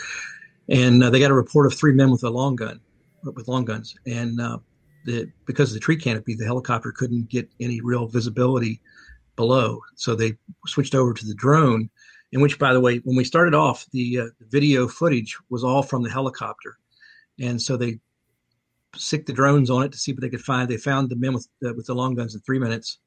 And 0.70 1.04
uh, 1.04 1.10
they 1.10 1.20
got 1.20 1.32
a 1.32 1.36
report 1.36 1.66
of 1.66 1.74
three 1.74 1.94
men 1.94 2.12
with 2.12 2.24
a 2.24 2.30
long 2.30 2.56
gun, 2.56 2.80
with 3.24 3.48
long 3.48 3.66
guns, 3.66 3.96
and 4.06 4.40
uh, 4.40 4.60
the, 5.06 5.30
because 5.46 5.70
of 5.70 5.74
the 5.74 5.80
tree 5.80 5.98
canopy, 5.98 6.36
the 6.36 6.46
helicopter 6.46 6.92
couldn't 6.92 7.30
get 7.30 7.50
any 7.60 7.82
real 7.82 8.08
visibility 8.08 8.80
below. 9.36 9.82
So 9.96 10.16
they 10.16 10.38
switched 10.68 10.96
over 10.96 11.14
to 11.14 11.26
the 11.26 11.36
drone, 11.36 11.90
in 12.32 12.42
which, 12.42 12.60
by 12.60 12.74
the 12.74 12.80
way, 12.80 13.00
when 13.00 13.18
we 13.18 13.24
started 13.24 13.54
off, 13.54 13.86
the, 13.92 14.20
uh, 14.20 14.26
video 14.50 14.88
footage 14.88 15.38
was 15.50 15.64
all 15.64 15.84
from 15.84 16.04
the 16.04 16.10
helicopter, 16.10 16.78
and 17.40 17.62
so 17.62 17.76
they 17.76 18.00
sicked 18.96 19.26
the 19.28 19.34
drones 19.34 19.70
on 19.70 19.84
it 19.84 19.92
to 19.92 19.98
see 19.98 20.14
what 20.14 20.22
they 20.22 20.30
could 20.30 20.42
find. 20.42 20.70
They 20.70 20.78
found 20.78 21.10
the 21.10 21.16
men 21.16 21.34
with 21.34 21.48
uh, 21.66 21.74
with 21.76 21.88
the 21.88 21.96
long 21.96 22.16
guns 22.16 22.36
in 22.36 22.42
three 22.42 22.60
minutes, 22.60 23.00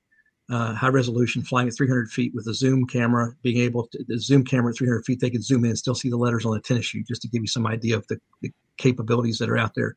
uh, 0.48 0.74
high 0.74 0.88
resolution, 0.88 1.42
flying 1.42 1.68
at 1.68 1.74
300 1.74 2.10
feet 2.10 2.32
with 2.34 2.46
a 2.46 2.54
zoom 2.54 2.86
camera, 2.86 3.34
being 3.42 3.58
able 3.58 3.86
to 3.88 4.04
the 4.06 4.18
zoom 4.18 4.44
camera 4.44 4.70
at 4.70 4.78
300 4.78 5.04
feet, 5.04 5.20
they 5.20 5.30
could 5.30 5.44
zoom 5.44 5.64
in 5.64 5.70
and 5.70 5.78
still 5.78 5.94
see 5.94 6.08
the 6.08 6.16
letters 6.16 6.44
on 6.44 6.52
the 6.52 6.60
tennis 6.60 6.86
shoe, 6.86 7.02
just 7.02 7.22
to 7.22 7.28
give 7.28 7.42
you 7.42 7.48
some 7.48 7.66
idea 7.66 7.96
of 7.96 8.06
the, 8.06 8.20
the 8.42 8.52
capabilities 8.76 9.38
that 9.38 9.50
are 9.50 9.58
out 9.58 9.74
there. 9.74 9.96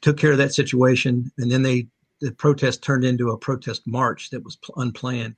Took 0.00 0.16
care 0.16 0.32
of 0.32 0.38
that 0.38 0.54
situation, 0.54 1.30
and 1.38 1.50
then 1.50 1.62
they 1.62 1.86
the 2.20 2.32
protest 2.32 2.82
turned 2.82 3.04
into 3.04 3.30
a 3.30 3.38
protest 3.38 3.82
march 3.86 4.30
that 4.30 4.44
was 4.44 4.56
unplanned. 4.76 5.34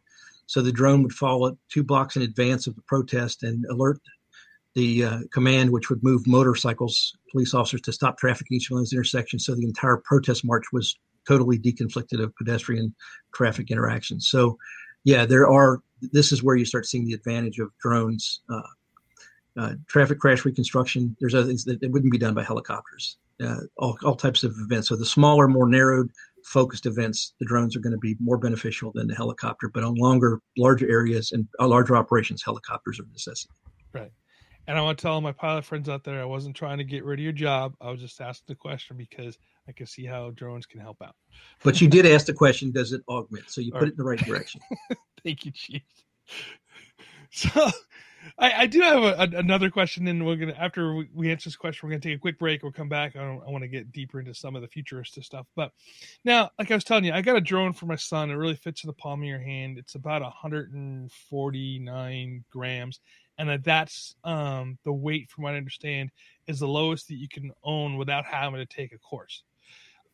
So 0.46 0.60
the 0.60 0.70
drone 0.70 1.02
would 1.02 1.14
follow 1.14 1.56
two 1.70 1.82
blocks 1.82 2.16
in 2.16 2.22
advance 2.22 2.66
of 2.66 2.76
the 2.76 2.82
protest 2.82 3.42
and 3.42 3.64
alert 3.70 3.98
the 4.74 5.04
uh, 5.04 5.18
command, 5.32 5.70
which 5.70 5.88
would 5.88 6.02
move 6.02 6.26
motorcycles, 6.26 7.16
police 7.30 7.54
officers 7.54 7.80
to 7.82 7.92
stop 7.92 8.18
traffic 8.18 8.48
at 8.50 8.54
each 8.54 8.70
one 8.70 8.78
of 8.78 8.82
those 8.82 8.92
intersections. 8.92 9.46
So 9.46 9.54
the 9.54 9.64
entire 9.64 9.96
protest 9.96 10.44
march 10.44 10.64
was 10.72 10.98
totally 11.26 11.58
deconflicted 11.58 12.22
of 12.22 12.34
pedestrian 12.36 12.94
traffic 13.34 13.70
interactions. 13.70 14.28
So, 14.28 14.58
yeah, 15.04 15.26
there 15.26 15.48
are. 15.48 15.80
This 16.12 16.32
is 16.32 16.42
where 16.42 16.56
you 16.56 16.64
start 16.64 16.86
seeing 16.86 17.06
the 17.06 17.14
advantage 17.14 17.58
of 17.58 17.70
drones. 17.80 18.40
Uh, 18.48 18.60
uh, 19.56 19.74
traffic 19.86 20.18
crash 20.18 20.44
reconstruction. 20.44 21.16
There's 21.20 21.34
other 21.34 21.46
things 21.46 21.64
that, 21.64 21.80
that 21.80 21.90
wouldn't 21.90 22.12
be 22.12 22.18
done 22.18 22.34
by 22.34 22.42
helicopters. 22.42 23.18
Uh, 23.42 23.60
all, 23.76 23.96
all 24.04 24.14
types 24.16 24.44
of 24.44 24.54
events. 24.58 24.88
So 24.88 24.96
the 24.96 25.06
smaller, 25.06 25.48
more 25.48 25.68
narrowed, 25.68 26.10
focused 26.44 26.86
events, 26.86 27.34
the 27.40 27.46
drones 27.46 27.76
are 27.76 27.80
going 27.80 27.92
to 27.92 27.98
be 27.98 28.16
more 28.20 28.38
beneficial 28.38 28.92
than 28.94 29.08
the 29.08 29.14
helicopter. 29.14 29.68
But 29.68 29.84
on 29.84 29.94
longer, 29.94 30.40
larger 30.56 30.88
areas 30.90 31.32
and 31.32 31.46
uh, 31.58 31.66
larger 31.66 31.96
operations, 31.96 32.42
helicopters 32.44 33.00
are 33.00 33.04
a 33.04 33.12
necessity. 33.12 33.54
Right. 33.92 34.12
And 34.66 34.78
I 34.78 34.80
want 34.80 34.98
to 34.98 35.02
tell 35.02 35.12
all 35.12 35.20
my 35.20 35.32
pilot 35.32 35.64
friends 35.64 35.88
out 35.88 36.04
there, 36.04 36.20
I 36.20 36.24
wasn't 36.24 36.56
trying 36.56 36.78
to 36.78 36.84
get 36.84 37.04
rid 37.04 37.18
of 37.18 37.22
your 37.22 37.32
job. 37.32 37.74
I 37.80 37.90
was 37.90 38.00
just 38.00 38.20
asking 38.20 38.46
the 38.48 38.54
question 38.54 38.96
because 38.96 39.38
I 39.68 39.72
can 39.72 39.86
see 39.86 40.06
how 40.06 40.30
drones 40.30 40.66
can 40.66 40.80
help 40.80 41.02
out. 41.02 41.14
But 41.62 41.80
you 41.80 41.88
did 41.88 42.06
ask 42.06 42.26
the 42.26 42.32
question, 42.32 42.70
does 42.70 42.92
it 42.92 43.02
augment? 43.08 43.50
So 43.50 43.60
you 43.60 43.72
put 43.72 43.80
right. 43.80 43.88
it 43.88 43.92
in 43.92 43.96
the 43.98 44.04
right 44.04 44.18
direction. 44.18 44.60
Thank 45.24 45.44
you, 45.44 45.52
Chief. 45.52 45.82
So 47.36 47.68
I, 48.38 48.52
I 48.52 48.66
do 48.66 48.80
have 48.80 49.02
a, 49.02 49.14
a, 49.14 49.28
another 49.38 49.70
question, 49.70 50.06
and 50.08 50.26
we're 50.26 50.36
gonna 50.36 50.56
after 50.58 50.94
we, 50.94 51.08
we, 51.14 51.30
answer 51.30 51.48
this 51.48 51.56
question, 51.56 51.86
we're 51.86 51.92
gonna 51.92 52.00
take 52.00 52.16
a 52.16 52.20
quick 52.20 52.38
break. 52.38 52.62
We'll 52.62 52.72
come 52.72 52.88
back. 52.88 53.16
I, 53.16 53.20
I 53.20 53.50
want 53.50 53.62
to 53.62 53.68
get 53.68 53.92
deeper 53.92 54.20
into 54.20 54.34
some 54.34 54.56
of 54.56 54.62
the 54.62 54.68
futuristic 54.68 55.24
stuff. 55.24 55.46
But 55.54 55.72
now, 56.24 56.50
like 56.58 56.70
I 56.70 56.74
was 56.74 56.84
telling 56.84 57.04
you, 57.04 57.12
I 57.12 57.22
got 57.22 57.36
a 57.36 57.40
drone 57.40 57.72
for 57.72 57.86
my 57.86 57.96
son. 57.96 58.30
It 58.30 58.34
really 58.34 58.56
fits 58.56 58.84
in 58.84 58.88
the 58.88 58.94
palm 58.94 59.22
of 59.22 59.28
your 59.28 59.40
hand. 59.40 59.78
It's 59.78 59.94
about 59.94 60.22
149 60.22 62.44
grams 62.50 63.00
and 63.38 63.62
that's 63.64 64.14
um, 64.24 64.78
the 64.84 64.92
weight, 64.92 65.30
from 65.30 65.44
what 65.44 65.54
I 65.54 65.56
understand, 65.56 66.10
is 66.46 66.60
the 66.60 66.68
lowest 66.68 67.08
that 67.08 67.14
you 67.14 67.28
can 67.28 67.50
own 67.62 67.96
without 67.96 68.24
having 68.24 68.60
to 68.60 68.66
take 68.66 68.92
a 68.92 68.98
course. 68.98 69.42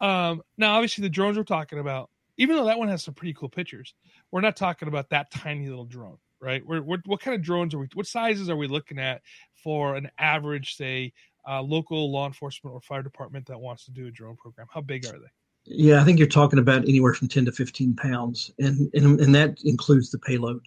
Um, 0.01 0.43
now, 0.57 0.75
obviously, 0.75 1.03
the 1.03 1.11
drones 1.11 1.37
we're 1.37 1.45
talking 1.45 1.79
about, 1.79 2.11
even 2.39 2.57
though 2.57 2.67
that 2.67 2.79
one 2.79 2.89
has 2.89 3.03
some 3.03 3.15
pretty 3.15 3.35
cool 3.35 3.51
pictures, 3.51 3.95
we're 4.31 4.41
not 4.41 4.57
talking 4.57 4.89
about 4.89 5.11
that 5.11 5.31
tiny 5.31 5.69
little 5.69 5.85
drone, 5.85 6.19
right? 6.41 6.65
We're, 6.67 6.83
we're, 6.83 6.99
what 7.07 7.21
kind 7.21 7.35
of 7.35 7.43
drones 7.43 7.75
are 7.75 7.79
we? 7.79 7.89
What 7.95 8.07
sizes 8.07 8.49
are 8.49 8.57
we 8.57 8.67
looking 8.67 8.99
at 8.99 9.23
for 9.63 9.97
an 9.97 10.11
average, 10.19 10.77
say, 10.77 11.13
uh, 11.49 11.63
local 11.63 12.11
law 12.11 12.27
enforcement 12.27 12.75
or 12.75 12.81
fire 12.81 13.03
department 13.03 13.47
that 13.47 13.59
wants 13.59 13.85
to 13.87 13.91
do 13.91 14.07
a 14.07 14.11
drone 14.11 14.37
program? 14.37 14.67
How 14.71 14.81
big 14.81 15.07
are 15.07 15.19
they? 15.19 15.31
Yeah, 15.65 16.01
I 16.01 16.05
think 16.05 16.19
you're 16.19 16.29
talking 16.29 16.59
about 16.59 16.89
anywhere 16.89 17.15
from 17.15 17.29
10 17.29 17.45
to 17.45 17.53
15 17.53 17.95
pounds, 17.95 18.51
and 18.59 18.91
and, 18.95 19.21
and 19.21 19.35
that 19.35 19.59
includes 19.65 20.11
the 20.11 20.19
payload 20.19 20.63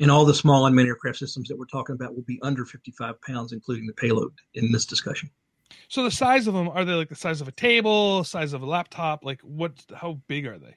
and 0.00 0.10
all 0.10 0.24
the 0.24 0.34
small 0.34 0.66
unmanned 0.66 0.88
aircraft 0.88 1.18
systems 1.18 1.48
that 1.48 1.58
we're 1.58 1.66
talking 1.66 1.94
about 1.94 2.14
will 2.14 2.22
be 2.22 2.40
under 2.42 2.64
55 2.64 3.20
pounds, 3.20 3.52
including 3.52 3.86
the 3.86 3.92
payload 3.92 4.32
in 4.54 4.72
this 4.72 4.86
discussion. 4.86 5.30
So 5.88 6.02
the 6.02 6.10
size 6.10 6.46
of 6.46 6.54
them 6.54 6.68
are 6.68 6.84
they 6.84 6.94
like 6.94 7.10
the 7.10 7.14
size 7.14 7.40
of 7.40 7.48
a 7.48 7.52
table, 7.52 8.24
size 8.24 8.54
of 8.54 8.62
a 8.62 8.66
laptop? 8.66 9.24
Like 9.24 9.40
what? 9.42 9.72
How 9.94 10.20
big 10.26 10.46
are 10.46 10.58
they? 10.58 10.74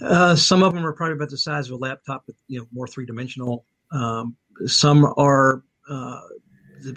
Uh, 0.00 0.34
some 0.34 0.62
of 0.62 0.74
them 0.74 0.84
are 0.84 0.92
probably 0.92 1.14
about 1.14 1.30
the 1.30 1.38
size 1.38 1.68
of 1.68 1.74
a 1.74 1.76
laptop, 1.76 2.24
but 2.26 2.34
you 2.48 2.58
know 2.58 2.66
more 2.72 2.86
three 2.86 3.06
dimensional. 3.06 3.64
Um, 3.92 4.36
some 4.66 5.12
are 5.16 5.62
uh, 5.88 6.20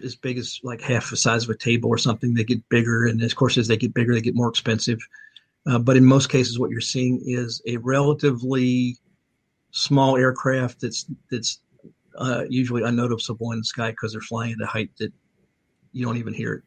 as 0.04 0.16
big 0.16 0.38
as 0.38 0.60
like 0.64 0.82
half 0.82 1.10
the 1.10 1.18
size 1.18 1.44
of 1.44 1.50
a 1.50 1.58
table 1.58 1.90
or 1.90 1.98
something. 1.98 2.34
They 2.34 2.44
get 2.44 2.68
bigger, 2.70 3.06
and 3.06 3.22
of 3.22 3.36
course, 3.36 3.58
as 3.58 3.68
they 3.68 3.78
get 3.78 3.94
bigger, 3.94 4.14
they 4.14 4.22
get 4.22 4.36
more 4.36 4.50
expensive. 4.50 5.00
Uh, 5.66 5.80
but 5.80 5.98
in 5.98 6.06
most 6.06 6.30
cases, 6.30 6.58
what 6.58 6.70
you're 6.70 6.82
seeing 6.82 7.22
is 7.26 7.62
a 7.68 7.78
relatively 7.78 8.98
small 9.72 10.18
aircraft 10.18 10.82
that's 10.82 11.06
that's 11.30 11.60
uh, 12.18 12.44
usually 12.50 12.84
unnoticeable 12.84 13.52
in 13.52 13.60
the 13.60 13.64
sky 13.64 13.92
because 13.92 14.12
they're 14.12 14.22
flying 14.22 14.54
at 14.54 14.62
a 14.62 14.66
height 14.66 14.90
that 14.98 15.12
you 15.92 16.06
don't 16.06 16.18
even 16.18 16.34
hear 16.34 16.54
it. 16.54 16.64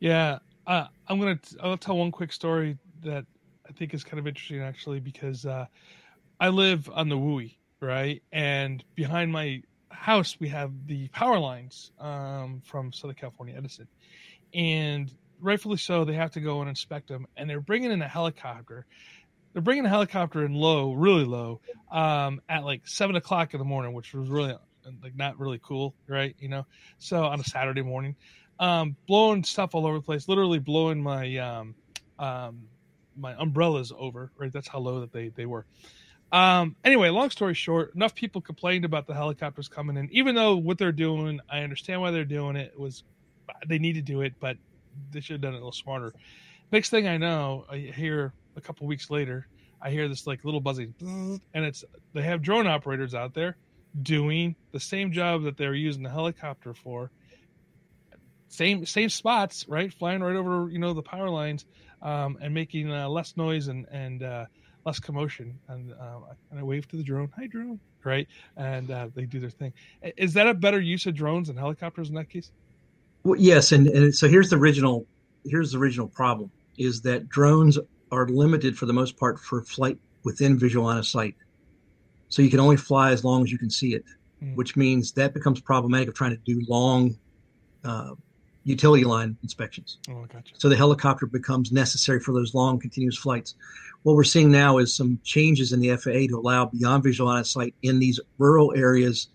Yeah, 0.00 0.38
uh, 0.66 0.86
I'm 1.06 1.20
gonna 1.20 1.38
I'll 1.62 1.76
tell 1.76 1.98
one 1.98 2.10
quick 2.10 2.32
story 2.32 2.76
that 3.04 3.24
I 3.72 3.78
think 3.78 3.94
is 3.94 4.04
kind 4.04 4.18
of 4.18 4.26
interesting 4.26 4.60
actually 4.60 5.00
because 5.00 5.46
uh, 5.46 5.66
I 6.38 6.50
live 6.50 6.90
on 6.92 7.08
the 7.08 7.16
WUI, 7.16 7.56
right, 7.80 8.22
and 8.30 8.84
behind 8.94 9.32
my 9.32 9.62
house 9.90 10.36
we 10.38 10.48
have 10.48 10.72
the 10.86 11.08
power 11.08 11.38
lines 11.38 11.90
um, 11.98 12.60
from 12.64 12.92
Southern 12.92 13.16
California 13.16 13.54
Edison, 13.56 13.88
and 14.52 15.10
rightfully 15.40 15.78
so 15.78 16.04
they 16.04 16.12
have 16.12 16.32
to 16.32 16.40
go 16.40 16.60
and 16.60 16.68
inspect 16.68 17.08
them, 17.08 17.26
and 17.36 17.48
they're 17.48 17.60
bringing 17.60 17.90
in 17.90 18.02
a 18.02 18.08
helicopter. 18.08 18.84
They're 19.54 19.62
bringing 19.62 19.86
a 19.86 19.90
helicopter 19.90 20.44
in 20.44 20.52
low, 20.54 20.92
really 20.92 21.24
low, 21.24 21.60
um, 21.90 22.42
at 22.50 22.64
like 22.64 22.86
seven 22.86 23.16
o'clock 23.16 23.54
in 23.54 23.58
the 23.58 23.64
morning, 23.64 23.94
which 23.94 24.12
was 24.12 24.28
really 24.28 24.54
like 25.02 25.16
not 25.16 25.38
really 25.38 25.60
cool, 25.62 25.94
right? 26.06 26.36
You 26.38 26.48
know, 26.48 26.66
so 26.98 27.24
on 27.24 27.40
a 27.40 27.44
Saturday 27.44 27.82
morning, 27.82 28.16
um, 28.58 28.96
blowing 29.06 29.44
stuff 29.44 29.74
all 29.74 29.86
over 29.86 29.96
the 29.96 30.04
place, 30.04 30.28
literally 30.28 30.58
blowing 30.58 31.02
my 31.02 31.36
um, 31.38 31.74
um, 32.18 32.68
my 33.16 33.34
umbrellas 33.34 33.92
over, 33.96 34.30
right? 34.36 34.52
That's 34.52 34.68
how 34.68 34.78
low 34.78 35.00
that 35.00 35.12
they 35.12 35.28
they 35.28 35.46
were. 35.46 35.66
Um, 36.32 36.76
anyway, 36.82 37.10
long 37.10 37.28
story 37.28 37.52
short, 37.54 37.94
enough 37.94 38.14
people 38.14 38.40
complained 38.40 38.86
about 38.86 39.06
the 39.06 39.14
helicopters 39.14 39.68
coming 39.68 39.98
in. 39.98 40.08
Even 40.12 40.34
though 40.34 40.56
what 40.56 40.78
they're 40.78 40.90
doing, 40.90 41.40
I 41.50 41.60
understand 41.60 42.00
why 42.00 42.10
they're 42.10 42.24
doing 42.24 42.56
it. 42.56 42.72
it 42.74 42.80
was 42.80 43.04
they 43.66 43.78
need 43.78 43.94
to 43.94 44.02
do 44.02 44.22
it, 44.22 44.34
but 44.40 44.56
they 45.10 45.20
should 45.20 45.34
have 45.34 45.40
done 45.42 45.52
it 45.52 45.56
a 45.56 45.58
little 45.58 45.72
smarter. 45.72 46.12
Next 46.70 46.88
thing 46.88 47.06
I 47.06 47.18
know, 47.18 47.66
I 47.70 47.76
hear 47.76 48.32
a 48.56 48.60
couple 48.62 48.86
weeks 48.86 49.10
later, 49.10 49.46
I 49.80 49.90
hear 49.90 50.08
this 50.08 50.26
like 50.26 50.44
little 50.44 50.60
buzzing, 50.60 50.94
and 51.00 51.64
it's 51.64 51.84
they 52.14 52.22
have 52.22 52.40
drone 52.40 52.66
operators 52.66 53.14
out 53.14 53.34
there 53.34 53.56
doing 54.00 54.56
the 54.72 54.80
same 54.80 55.12
job 55.12 55.44
that 55.44 55.58
they're 55.58 55.74
using 55.74 56.02
the 56.02 56.10
helicopter 56.10 56.72
for. 56.72 57.10
Same 58.48 58.86
same 58.86 59.08
spots, 59.08 59.66
right? 59.68 59.92
Flying 59.92 60.22
right 60.22 60.36
over 60.36 60.70
you 60.70 60.78
know 60.78 60.94
the 60.94 61.02
power 61.02 61.28
lines, 61.28 61.66
um, 62.02 62.38
and 62.40 62.52
making 62.52 62.92
uh, 62.92 63.08
less 63.08 63.36
noise 63.36 63.68
and 63.68 63.86
and 63.90 64.22
uh, 64.22 64.46
less 64.84 64.98
commotion. 64.98 65.58
And 65.68 65.92
uh, 65.92 66.18
and 66.50 66.60
I 66.60 66.62
wave 66.62 66.88
to 66.88 66.96
the 66.96 67.02
drone, 67.02 67.30
"Hi, 67.36 67.46
drone!" 67.46 67.80
Right? 68.04 68.26
And 68.56 68.90
uh, 68.90 69.08
they 69.14 69.26
do 69.26 69.38
their 69.38 69.50
thing. 69.50 69.72
Is 70.16 70.34
that 70.34 70.46
a 70.48 70.54
better 70.54 70.80
use 70.80 71.06
of 71.06 71.14
drones 71.14 71.48
and 71.48 71.58
helicopters 71.58 72.08
in 72.08 72.14
that 72.16 72.28
case? 72.28 72.50
Well, 73.24 73.38
yes, 73.38 73.70
and, 73.70 73.86
and 73.88 74.14
so 74.14 74.28
here's 74.28 74.50
the 74.50 74.56
original 74.56 75.06
here's 75.44 75.72
the 75.72 75.78
original 75.78 76.08
problem 76.08 76.50
is 76.78 77.02
that 77.02 77.28
drones 77.28 77.78
are 78.10 78.28
limited 78.28 78.76
for 78.76 78.86
the 78.86 78.92
most 78.92 79.16
part 79.16 79.38
for 79.38 79.62
flight 79.62 79.98
within 80.24 80.58
visual 80.58 80.86
line 80.86 80.98
of 80.98 81.06
sight. 81.06 81.34
So 82.28 82.42
you 82.42 82.50
can 82.50 82.60
only 82.60 82.76
fly 82.76 83.12
as 83.12 83.24
long 83.24 83.42
as 83.42 83.52
you 83.52 83.58
can 83.58 83.70
see 83.70 83.94
it, 83.94 84.04
mm. 84.42 84.54
which 84.54 84.76
means 84.76 85.12
that 85.12 85.34
becomes 85.34 85.60
problematic 85.60 86.08
of 86.08 86.14
trying 86.14 86.30
to 86.30 86.40
do 86.44 86.64
long 86.68 87.16
uh, 87.84 88.14
utility 88.64 89.04
line 89.04 89.36
inspections. 89.42 89.98
Oh, 90.08 90.24
gotcha. 90.32 90.54
So 90.58 90.68
the 90.68 90.76
helicopter 90.76 91.26
becomes 91.26 91.72
necessary 91.72 92.20
for 92.20 92.32
those 92.32 92.54
long 92.54 92.78
continuous 92.78 93.16
flights. 93.16 93.54
What 94.02 94.16
we're 94.16 94.24
seeing 94.24 94.50
now 94.50 94.78
is 94.78 94.94
some 94.94 95.20
changes 95.24 95.72
in 95.72 95.80
the 95.80 95.96
FAA 95.96 96.28
to 96.28 96.38
allow 96.38 96.66
beyond 96.66 97.04
visual 97.04 97.30
line 97.30 97.40
of 97.40 97.46
sight 97.46 97.74
in 97.82 97.98
these 97.98 98.20
rural 98.38 98.72
areas 98.76 99.28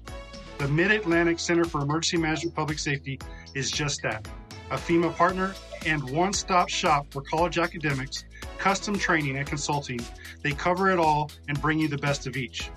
The 0.57 0.67
Mid 0.67 0.91
Atlantic 0.91 1.39
Center 1.39 1.65
for 1.65 1.81
Emergency 1.81 2.17
Management 2.17 2.55
Public 2.55 2.79
Safety 2.79 3.19
is 3.53 3.71
just 3.71 4.01
that 4.03 4.27
a 4.71 4.75
FEMA 4.75 5.13
partner 5.15 5.53
and 5.85 6.03
one 6.11 6.33
stop 6.33 6.69
shop 6.69 7.07
for 7.11 7.21
college 7.21 7.57
academics, 7.57 8.25
custom 8.57 8.97
training, 8.97 9.37
and 9.37 9.47
consulting. 9.47 9.99
They 10.41 10.51
cover 10.51 10.89
it 10.89 10.99
all 10.99 11.31
and 11.47 11.61
bring 11.61 11.79
you 11.79 11.87
the 11.87 11.97
best 11.97 12.27
of 12.27 12.37
each. 12.37 12.69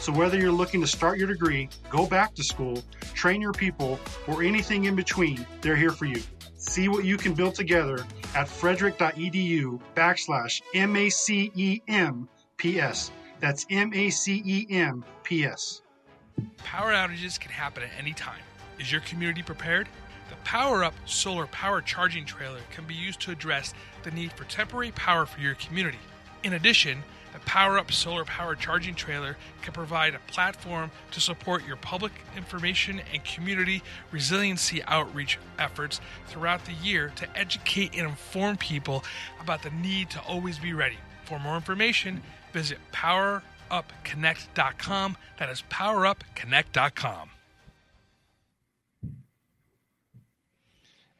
So, 0.00 0.12
whether 0.12 0.36
you're 0.36 0.52
looking 0.52 0.80
to 0.80 0.86
start 0.86 1.18
your 1.18 1.28
degree, 1.28 1.68
go 1.88 2.06
back 2.06 2.34
to 2.34 2.42
school, 2.42 2.82
train 3.14 3.40
your 3.40 3.52
people, 3.52 4.00
or 4.26 4.42
anything 4.42 4.84
in 4.84 4.96
between, 4.96 5.46
they're 5.60 5.76
here 5.76 5.92
for 5.92 6.06
you. 6.06 6.20
See 6.56 6.88
what 6.88 7.04
you 7.04 7.16
can 7.16 7.34
build 7.34 7.54
together 7.54 8.04
at 8.34 8.48
frederick.edu 8.48 9.80
backslash 9.94 10.60
MACEMPS. 12.58 13.10
That's 13.40 13.66
M-A-C-E-M-P-S. 13.70 14.12
Power 16.58 16.92
outages 16.92 17.40
can 17.40 17.50
happen 17.50 17.82
at 17.82 17.90
any 17.98 18.12
time. 18.12 18.40
Is 18.78 18.92
your 18.92 19.00
community 19.02 19.42
prepared? 19.42 19.88
The 20.30 20.36
Power 20.44 20.84
Up 20.84 20.94
Solar 21.04 21.46
Power 21.48 21.82
Charging 21.82 22.24
Trailer 22.24 22.60
can 22.72 22.86
be 22.86 22.94
used 22.94 23.20
to 23.22 23.32
address 23.32 23.74
the 24.02 24.12
need 24.12 24.32
for 24.32 24.44
temporary 24.44 24.92
power 24.92 25.26
for 25.26 25.40
your 25.40 25.54
community. 25.56 25.98
In 26.44 26.52
addition, 26.54 27.02
the 27.32 27.40
Power 27.40 27.78
Up 27.78 27.90
Solar 27.90 28.24
Power 28.24 28.54
Charging 28.54 28.94
Trailer 28.94 29.36
can 29.62 29.72
provide 29.72 30.14
a 30.14 30.20
platform 30.30 30.90
to 31.10 31.20
support 31.20 31.66
your 31.66 31.76
public 31.76 32.12
information 32.36 33.00
and 33.12 33.24
community 33.24 33.82
resiliency 34.10 34.82
outreach 34.84 35.38
efforts 35.58 36.00
throughout 36.28 36.64
the 36.64 36.74
year 36.74 37.12
to 37.16 37.28
educate 37.36 37.94
and 37.94 38.06
inform 38.08 38.56
people 38.56 39.04
about 39.40 39.62
the 39.62 39.70
need 39.70 40.10
to 40.10 40.20
always 40.20 40.58
be 40.58 40.72
ready. 40.72 40.98
For 41.24 41.38
more 41.38 41.56
information, 41.56 42.22
visit 42.52 42.78
Power 42.92 43.42
powerupconnect.com. 43.72 45.16
That 45.38 45.48
is 45.48 45.62
powerupconnect.com. 45.70 47.30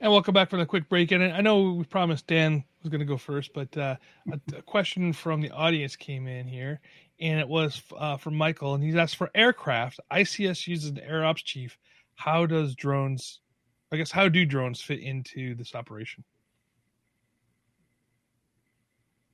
And 0.01 0.11
welcome 0.11 0.35
back 0.35 0.51
from 0.51 0.59
the 0.59 0.67
quick 0.67 0.89
break. 0.89 1.13
And 1.13 1.23
I 1.23 1.41
know 1.41 1.73
we 1.73 1.85
promised 1.85 2.27
Dan 2.27 2.65
was 2.83 2.91
going 2.91 3.01
to 3.01 3.07
go 3.07 3.17
first, 3.17 3.53
but 3.55 3.77
uh, 3.77 3.97
a, 4.33 4.41
a, 4.57 4.63
question 4.63 5.13
from 5.13 5.41
the 5.41 5.51
audience 5.53 5.95
came 5.95 6.27
in 6.27 6.49
here, 6.49 6.81
and 7.21 7.39
it 7.39 7.49
was 7.49 7.81
uh, 7.97 8.17
from 8.17 8.35
Michael, 8.35 8.75
and 8.75 8.83
he's 8.83 8.97
asked 8.97 9.15
for 9.15 9.31
aircraft. 9.33 10.01
ICS 10.11 10.67
uses 10.67 10.91
an 10.91 10.99
air 10.99 11.25
ops 11.25 11.43
chief. 11.43 11.79
How 12.17 12.47
does 12.47 12.75
drones? 12.75 13.41
I 13.93 13.97
guess 13.97 14.11
how 14.11 14.29
do 14.29 14.45
drones 14.45 14.81
fit 14.81 14.99
into 14.99 15.55
this 15.55 15.77
operation? 15.77 16.25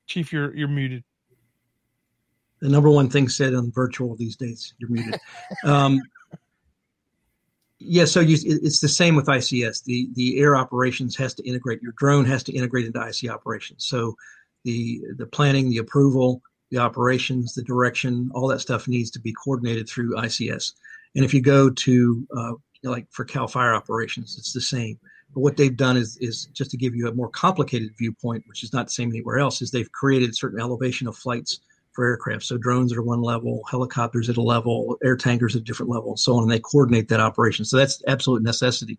Chief, 0.05 0.31
you're 0.31 0.55
you're 0.55 0.67
muted 0.67 1.03
the 2.61 2.69
number 2.69 2.89
one 2.89 3.09
thing 3.09 3.29
said 3.29 3.53
on 3.53 3.71
virtual 3.71 4.15
these 4.15 4.35
days. 4.35 4.73
You're 4.77 4.89
muted. 4.89 5.19
Um, 5.63 6.01
yeah, 7.81 8.03
so 8.03 8.19
you, 8.19 8.37
it's 8.43 8.81
the 8.81 8.89
same 8.89 9.15
with 9.15 9.27
ICS. 9.27 9.85
The 9.85 10.09
the 10.13 10.39
air 10.39 10.57
operations 10.57 11.15
has 11.15 11.33
to 11.35 11.47
integrate. 11.47 11.81
Your 11.81 11.93
drone 11.93 12.25
has 12.25 12.43
to 12.43 12.51
integrate 12.51 12.85
into 12.85 12.99
IC 12.99 13.31
operations. 13.31 13.85
So 13.85 14.15
the 14.65 15.01
the 15.17 15.25
planning, 15.25 15.69
the 15.69 15.77
approval, 15.77 16.41
the 16.71 16.77
operations, 16.77 17.53
the 17.53 17.63
direction, 17.63 18.31
all 18.33 18.47
that 18.49 18.59
stuff 18.59 18.89
needs 18.89 19.09
to 19.11 19.19
be 19.19 19.33
coordinated 19.33 19.87
through 19.87 20.15
ICS. 20.15 20.73
And 21.15 21.23
if 21.23 21.33
you 21.33 21.41
go 21.41 21.69
to 21.69 22.27
uh, 22.35 22.53
like 22.83 23.07
for 23.11 23.23
Cal 23.23 23.47
Fire 23.47 23.73
operations, 23.73 24.37
it's 24.37 24.51
the 24.51 24.61
same. 24.61 24.99
But 25.33 25.41
what 25.41 25.55
they've 25.55 25.75
done 25.75 25.95
is 25.95 26.17
is 26.17 26.49
just 26.53 26.71
to 26.71 26.77
give 26.77 26.95
you 26.95 27.07
a 27.07 27.15
more 27.15 27.29
complicated 27.29 27.91
viewpoint, 27.97 28.43
which 28.47 28.63
is 28.63 28.73
not 28.73 28.87
the 28.87 28.91
same 28.91 29.09
anywhere 29.09 29.39
else. 29.39 29.61
Is 29.61 29.71
they've 29.71 29.91
created 29.93 30.35
certain 30.35 30.59
elevation 30.59 31.07
of 31.07 31.15
flights 31.15 31.61
for 31.99 32.05
aircraft. 32.05 32.45
So 32.45 32.57
drones 32.57 32.93
are 32.93 33.01
one 33.01 33.21
level, 33.21 33.61
helicopters 33.69 34.29
at 34.29 34.37
a 34.37 34.41
level, 34.41 34.97
air 35.03 35.17
tankers 35.17 35.57
at 35.57 35.63
a 35.63 35.65
different 35.65 35.91
level, 35.91 36.15
so 36.15 36.35
on, 36.35 36.43
and 36.43 36.51
they 36.51 36.59
coordinate 36.59 37.09
that 37.09 37.19
operation. 37.19 37.65
So 37.65 37.75
that's 37.75 38.01
absolute 38.07 38.41
necessity. 38.41 38.97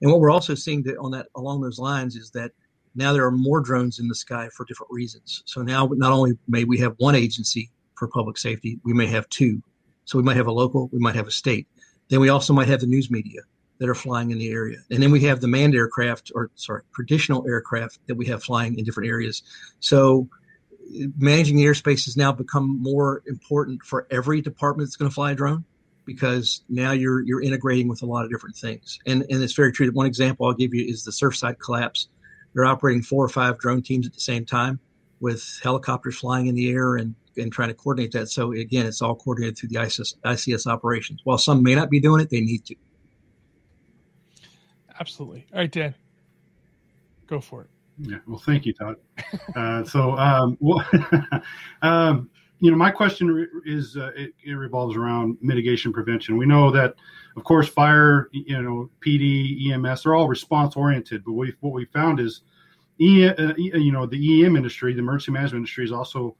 And 0.00 0.10
what 0.10 0.20
we're 0.20 0.30
also 0.30 0.54
seeing 0.54 0.82
that 0.84 0.96
on 0.96 1.10
that 1.10 1.26
along 1.36 1.60
those 1.60 1.78
lines 1.78 2.16
is 2.16 2.30
that 2.30 2.52
now 2.94 3.12
there 3.12 3.26
are 3.26 3.30
more 3.30 3.60
drones 3.60 3.98
in 3.98 4.08
the 4.08 4.14
sky 4.14 4.48
for 4.56 4.64
different 4.64 4.90
reasons. 4.90 5.42
So 5.44 5.60
now 5.60 5.90
not 5.92 6.10
only 6.10 6.38
may 6.48 6.64
we 6.64 6.78
have 6.78 6.94
one 6.96 7.14
agency 7.14 7.70
for 7.96 8.08
public 8.08 8.38
safety, 8.38 8.80
we 8.82 8.94
may 8.94 9.08
have 9.08 9.28
two. 9.28 9.62
So 10.06 10.16
we 10.16 10.24
might 10.24 10.36
have 10.36 10.46
a 10.46 10.52
local, 10.52 10.88
we 10.90 11.00
might 11.00 11.16
have 11.16 11.26
a 11.26 11.30
state. 11.30 11.68
Then 12.08 12.20
we 12.20 12.30
also 12.30 12.54
might 12.54 12.68
have 12.68 12.80
the 12.80 12.86
news 12.86 13.10
media 13.10 13.42
that 13.78 13.90
are 13.90 13.94
flying 13.94 14.30
in 14.30 14.38
the 14.38 14.48
area. 14.48 14.78
And 14.90 15.02
then 15.02 15.10
we 15.10 15.20
have 15.24 15.42
the 15.42 15.48
manned 15.48 15.74
aircraft, 15.74 16.32
or 16.34 16.50
sorry, 16.54 16.80
traditional 16.94 17.46
aircraft 17.46 17.98
that 18.06 18.14
we 18.14 18.24
have 18.28 18.42
flying 18.42 18.78
in 18.78 18.86
different 18.86 19.10
areas. 19.10 19.42
So 19.80 20.26
managing 21.16 21.56
the 21.56 21.64
airspace 21.64 22.06
has 22.06 22.16
now 22.16 22.32
become 22.32 22.82
more 22.82 23.22
important 23.26 23.82
for 23.82 24.06
every 24.10 24.40
department 24.40 24.88
that's 24.88 24.96
going 24.96 25.10
to 25.10 25.14
fly 25.14 25.32
a 25.32 25.34
drone 25.34 25.64
because 26.04 26.62
now 26.68 26.92
you're 26.92 27.20
you're 27.22 27.42
integrating 27.42 27.88
with 27.88 28.02
a 28.02 28.06
lot 28.06 28.24
of 28.24 28.30
different 28.30 28.56
things. 28.56 28.98
And 29.06 29.26
and 29.30 29.42
it's 29.42 29.52
very 29.52 29.72
true. 29.72 29.86
That 29.86 29.94
One 29.94 30.06
example 30.06 30.46
I'll 30.46 30.54
give 30.54 30.74
you 30.74 30.84
is 30.84 31.04
the 31.04 31.10
Surfside 31.10 31.58
collapse. 31.58 32.08
They're 32.54 32.64
operating 32.64 33.02
four 33.02 33.24
or 33.24 33.28
five 33.28 33.58
drone 33.58 33.82
teams 33.82 34.06
at 34.06 34.14
the 34.14 34.20
same 34.20 34.46
time 34.46 34.80
with 35.20 35.60
helicopters 35.62 36.18
flying 36.18 36.46
in 36.46 36.54
the 36.54 36.70
air 36.70 36.96
and 36.96 37.14
and 37.36 37.52
trying 37.52 37.68
to 37.68 37.74
coordinate 37.74 38.12
that. 38.12 38.28
So 38.30 38.52
again, 38.52 38.86
it's 38.86 39.02
all 39.02 39.14
coordinated 39.14 39.58
through 39.58 39.68
the 39.68 39.76
ICS, 39.76 40.16
ICS 40.24 40.66
operations. 40.66 41.20
While 41.24 41.38
some 41.38 41.62
may 41.62 41.74
not 41.74 41.90
be 41.90 42.00
doing 42.00 42.20
it, 42.20 42.30
they 42.30 42.40
need 42.40 42.64
to. 42.66 42.74
Absolutely. 44.98 45.46
All 45.52 45.60
right, 45.60 45.70
Dan, 45.70 45.94
go 47.26 47.40
for 47.40 47.62
it. 47.62 47.70
Yeah. 48.00 48.18
Well, 48.26 48.38
thank 48.38 48.64
you, 48.64 48.72
Todd. 48.72 48.96
Uh, 49.56 49.84
so, 49.84 50.16
um, 50.16 50.56
well, 50.60 50.84
um, 51.82 52.30
you 52.60 52.70
know, 52.70 52.76
my 52.76 52.90
question 52.90 53.48
is 53.64 53.96
uh, 53.96 54.10
it, 54.16 54.32
it, 54.44 54.52
revolves 54.52 54.96
around 54.96 55.38
mitigation 55.40 55.92
prevention. 55.92 56.36
We 56.36 56.46
know 56.46 56.70
that, 56.72 56.94
of 57.36 57.44
course, 57.44 57.68
fire, 57.68 58.28
you 58.32 58.60
know, 58.60 58.90
PD, 59.04 59.70
EMS, 59.70 60.02
they're 60.02 60.14
all 60.14 60.28
response 60.28 60.74
oriented. 60.76 61.24
But 61.24 61.32
we 61.32 61.54
what 61.60 61.72
we 61.72 61.84
found 61.86 62.18
is, 62.18 62.42
e, 62.98 63.28
uh, 63.28 63.54
you 63.56 63.92
know, 63.92 64.06
the 64.06 64.44
EM 64.44 64.56
industry, 64.56 64.92
the 64.92 64.98
emergency 64.98 65.32
management 65.32 65.60
industry, 65.60 65.84
is 65.84 65.92
also 65.92 66.36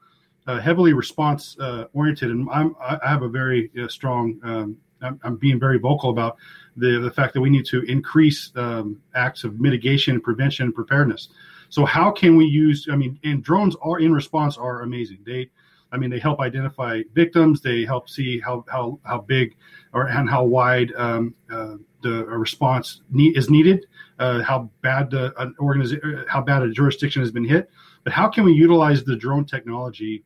uh, 0.49 0.59
heavily 0.59 0.93
response 0.93 1.57
uh, 1.61 1.85
oriented, 1.93 2.31
and 2.31 2.49
I'm, 2.51 2.75
i 2.81 2.99
have 3.05 3.23
a 3.23 3.29
very 3.29 3.71
uh, 3.81 3.87
strong 3.87 4.41
um, 4.43 4.77
I'm, 5.03 5.37
being 5.37 5.59
very 5.59 5.79
vocal 5.79 6.11
about 6.11 6.37
the 6.77 6.99
the 6.99 7.11
fact 7.11 7.35
that 7.35 7.41
we 7.41 7.51
need 7.51 7.67
to 7.67 7.83
increase 7.83 8.53
um, 8.57 9.01
acts 9.15 9.45
of 9.45 9.61
mitigation, 9.61 10.21
prevention, 10.21 10.67
and 10.67 10.75
preparedness. 10.75 11.29
So 11.69 11.85
how 11.85 12.11
can 12.11 12.37
we 12.37 12.47
use? 12.47 12.89
I 12.91 12.97
mean, 12.97 13.19
and 13.25 13.43
drones 13.43 13.77
are 13.83 13.99
in 13.99 14.13
response 14.13 14.57
are 14.57 14.83
amazing. 14.83 15.19
They, 15.25 15.51
I 15.93 15.99
mean, 15.99 16.11
they 16.11 16.19
help 16.19 16.41
identify 16.41 17.03
victims. 17.15 17.61
They 17.61 17.85
help 17.85 18.09
see 18.09 18.41
how 18.41 18.65
how 18.69 18.99
how 19.05 19.21
big 19.21 19.57
or 19.93 20.09
and 20.09 20.29
how 20.29 20.45
wide 20.45 20.93
um, 20.97 21.35
uh, 21.51 21.75
the 22.03 22.25
response 22.27 23.03
need, 23.11 23.37
is 23.37 23.51
needed. 23.51 23.87
Uh, 24.19 24.43
how 24.43 24.71
bad 24.83 25.11
the 25.11 25.33
an 25.41 25.55
organization, 25.61 26.25
how 26.29 26.41
bad 26.41 26.63
a 26.63 26.71
jurisdiction 26.71 27.23
has 27.23 27.31
been 27.31 27.45
hit. 27.45 27.71
But 28.05 28.13
how 28.13 28.29
can 28.29 28.45
we 28.45 28.53
utilize 28.53 29.05
the 29.05 29.17
drone 29.17 29.45
technology 29.45 30.25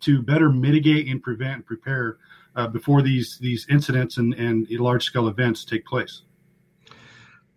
to 0.00 0.22
better 0.22 0.50
mitigate 0.50 1.08
and 1.08 1.22
prevent 1.22 1.54
and 1.54 1.66
prepare 1.66 2.18
uh, 2.56 2.66
before 2.66 3.02
these 3.02 3.38
these 3.38 3.66
incidents 3.68 4.18
and, 4.18 4.34
and 4.34 4.68
large 4.70 5.04
scale 5.04 5.28
events 5.28 5.64
take 5.64 5.84
place? 5.84 6.22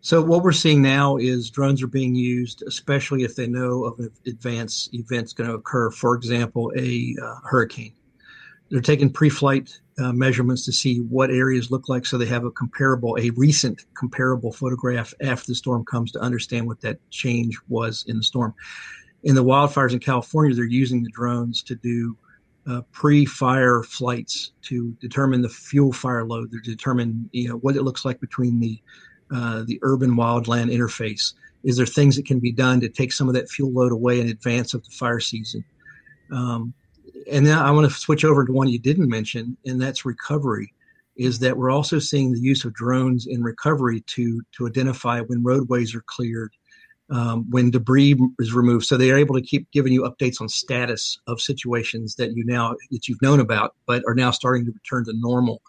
So 0.01 0.21
what 0.21 0.43
we're 0.43 0.53
seeing 0.53 0.81
now 0.81 1.17
is 1.17 1.49
drones 1.49 1.83
are 1.83 1.87
being 1.87 2.15
used, 2.15 2.63
especially 2.67 3.23
if 3.23 3.35
they 3.35 3.47
know 3.47 3.83
of 3.83 3.99
an 3.99 4.11
advanced 4.25 4.93
event's 4.93 5.33
going 5.33 5.49
to 5.49 5.55
occur. 5.55 5.91
For 5.91 6.15
example, 6.15 6.71
a 6.77 7.15
uh, 7.21 7.35
hurricane. 7.43 7.93
They're 8.69 8.81
taking 8.81 9.09
pre-flight 9.09 9.77
uh, 9.97 10.11
measurements 10.11 10.65
to 10.65 10.71
see 10.71 10.99
what 10.99 11.31
areas 11.31 11.71
look 11.71 11.89
like, 11.89 12.05
so 12.05 12.17
they 12.17 12.25
have 12.25 12.43
a 12.43 12.51
comparable, 12.51 13.17
a 13.19 13.31
recent 13.31 13.85
comparable 13.95 14.51
photograph 14.51 15.13
after 15.21 15.47
the 15.47 15.55
storm 15.55 15.83
comes 15.85 16.11
to 16.11 16.19
understand 16.19 16.67
what 16.67 16.81
that 16.81 16.99
change 17.09 17.57
was 17.67 18.05
in 18.07 18.17
the 18.17 18.23
storm. 18.23 18.53
In 19.23 19.35
the 19.35 19.43
wildfires 19.43 19.93
in 19.93 19.99
California, 19.99 20.55
they're 20.55 20.65
using 20.65 21.01
the 21.03 21.09
drones 21.09 21.63
to 21.63 21.75
do 21.75 22.15
uh, 22.69 22.81
pre-fire 22.91 23.83
flights 23.83 24.51
to 24.61 24.91
determine 24.99 25.41
the 25.41 25.49
fuel 25.49 25.93
fire 25.93 26.25
load, 26.25 26.51
to 26.51 26.59
determine 26.59 27.29
you 27.31 27.47
know 27.47 27.57
what 27.57 27.75
it 27.75 27.83
looks 27.83 28.05
like 28.05 28.19
between 28.19 28.59
the 28.59 28.81
uh, 29.33 29.63
the 29.65 29.79
urban 29.81 30.11
wildland 30.11 30.73
interface. 30.73 31.33
Is 31.63 31.77
there 31.77 31.85
things 31.85 32.15
that 32.15 32.25
can 32.25 32.39
be 32.39 32.51
done 32.51 32.79
to 32.81 32.89
take 32.89 33.11
some 33.11 33.27
of 33.27 33.33
that 33.33 33.49
fuel 33.49 33.71
load 33.71 33.91
away 33.91 34.19
in 34.19 34.29
advance 34.29 34.73
of 34.73 34.83
the 34.83 34.91
fire 34.91 35.19
season? 35.19 35.63
Um, 36.31 36.73
and 37.31 37.45
then 37.45 37.57
I 37.57 37.71
want 37.71 37.89
to 37.89 37.97
switch 37.97 38.23
over 38.23 38.45
to 38.45 38.51
one 38.51 38.69
you 38.69 38.79
didn't 38.79 39.09
mention, 39.09 39.57
and 39.65 39.81
that's 39.81 40.05
recovery. 40.05 40.73
Is 41.15 41.39
that 41.39 41.57
we're 41.57 41.71
also 41.71 41.97
seeing 41.99 42.31
the 42.31 42.39
use 42.39 42.63
of 42.63 42.73
drones 42.73 43.25
in 43.27 43.41
recovery 43.41 44.01
to 44.01 44.41
to 44.57 44.67
identify 44.67 45.21
when 45.21 45.43
roadways 45.43 45.95
are 45.95 46.03
cleared, 46.05 46.51
um, 47.09 47.45
when 47.49 47.71
debris 47.71 48.15
is 48.39 48.53
removed. 48.53 48.85
So 48.85 48.97
they 48.97 49.11
are 49.11 49.17
able 49.17 49.35
to 49.35 49.41
keep 49.41 49.69
giving 49.71 49.93
you 49.93 50.03
updates 50.03 50.41
on 50.41 50.49
status 50.49 51.17
of 51.27 51.39
situations 51.39 52.15
that 52.15 52.33
you 52.33 52.43
now 52.45 52.75
that 52.91 53.07
you've 53.07 53.21
known 53.21 53.39
about, 53.39 53.75
but 53.85 54.03
are 54.07 54.15
now 54.15 54.31
starting 54.31 54.65
to 54.65 54.71
return 54.71 55.05
to 55.05 55.13
normal. 55.15 55.61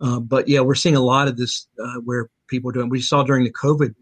Uh, 0.00 0.20
but 0.20 0.48
yeah, 0.48 0.60
we're 0.60 0.74
seeing 0.74 0.96
a 0.96 1.00
lot 1.00 1.28
of 1.28 1.36
this 1.36 1.66
uh, 1.82 2.00
where 2.04 2.28
people 2.48 2.70
are 2.70 2.72
doing. 2.72 2.88
We 2.88 3.00
saw 3.00 3.22
during 3.22 3.44
the 3.44 3.52
COVID 3.52 3.94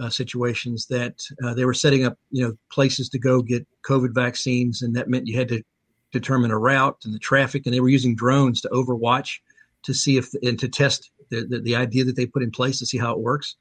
uh, 0.00 0.08
situations 0.08 0.86
that 0.86 1.20
uh, 1.44 1.54
they 1.54 1.64
were 1.64 1.74
setting 1.74 2.04
up, 2.04 2.16
you 2.30 2.46
know, 2.46 2.54
places 2.70 3.08
to 3.10 3.18
go 3.18 3.42
get 3.42 3.66
COVID 3.84 4.14
vaccines, 4.14 4.82
and 4.82 4.94
that 4.96 5.08
meant 5.08 5.26
you 5.26 5.36
had 5.36 5.48
to 5.48 5.62
determine 6.12 6.50
a 6.50 6.58
route 6.58 6.98
and 7.04 7.12
the 7.12 7.18
traffic, 7.18 7.66
and 7.66 7.74
they 7.74 7.80
were 7.80 7.88
using 7.88 8.14
drones 8.14 8.60
to 8.60 8.68
overwatch 8.68 9.38
to 9.82 9.92
see 9.92 10.16
if 10.16 10.32
and 10.42 10.58
to 10.60 10.68
test 10.68 11.10
the, 11.30 11.44
the, 11.44 11.58
the 11.60 11.76
idea 11.76 12.04
that 12.04 12.16
they 12.16 12.26
put 12.26 12.42
in 12.42 12.50
place 12.50 12.78
to 12.78 12.86
see 12.86 12.98
how 12.98 13.12
it 13.12 13.18
works. 13.18 13.56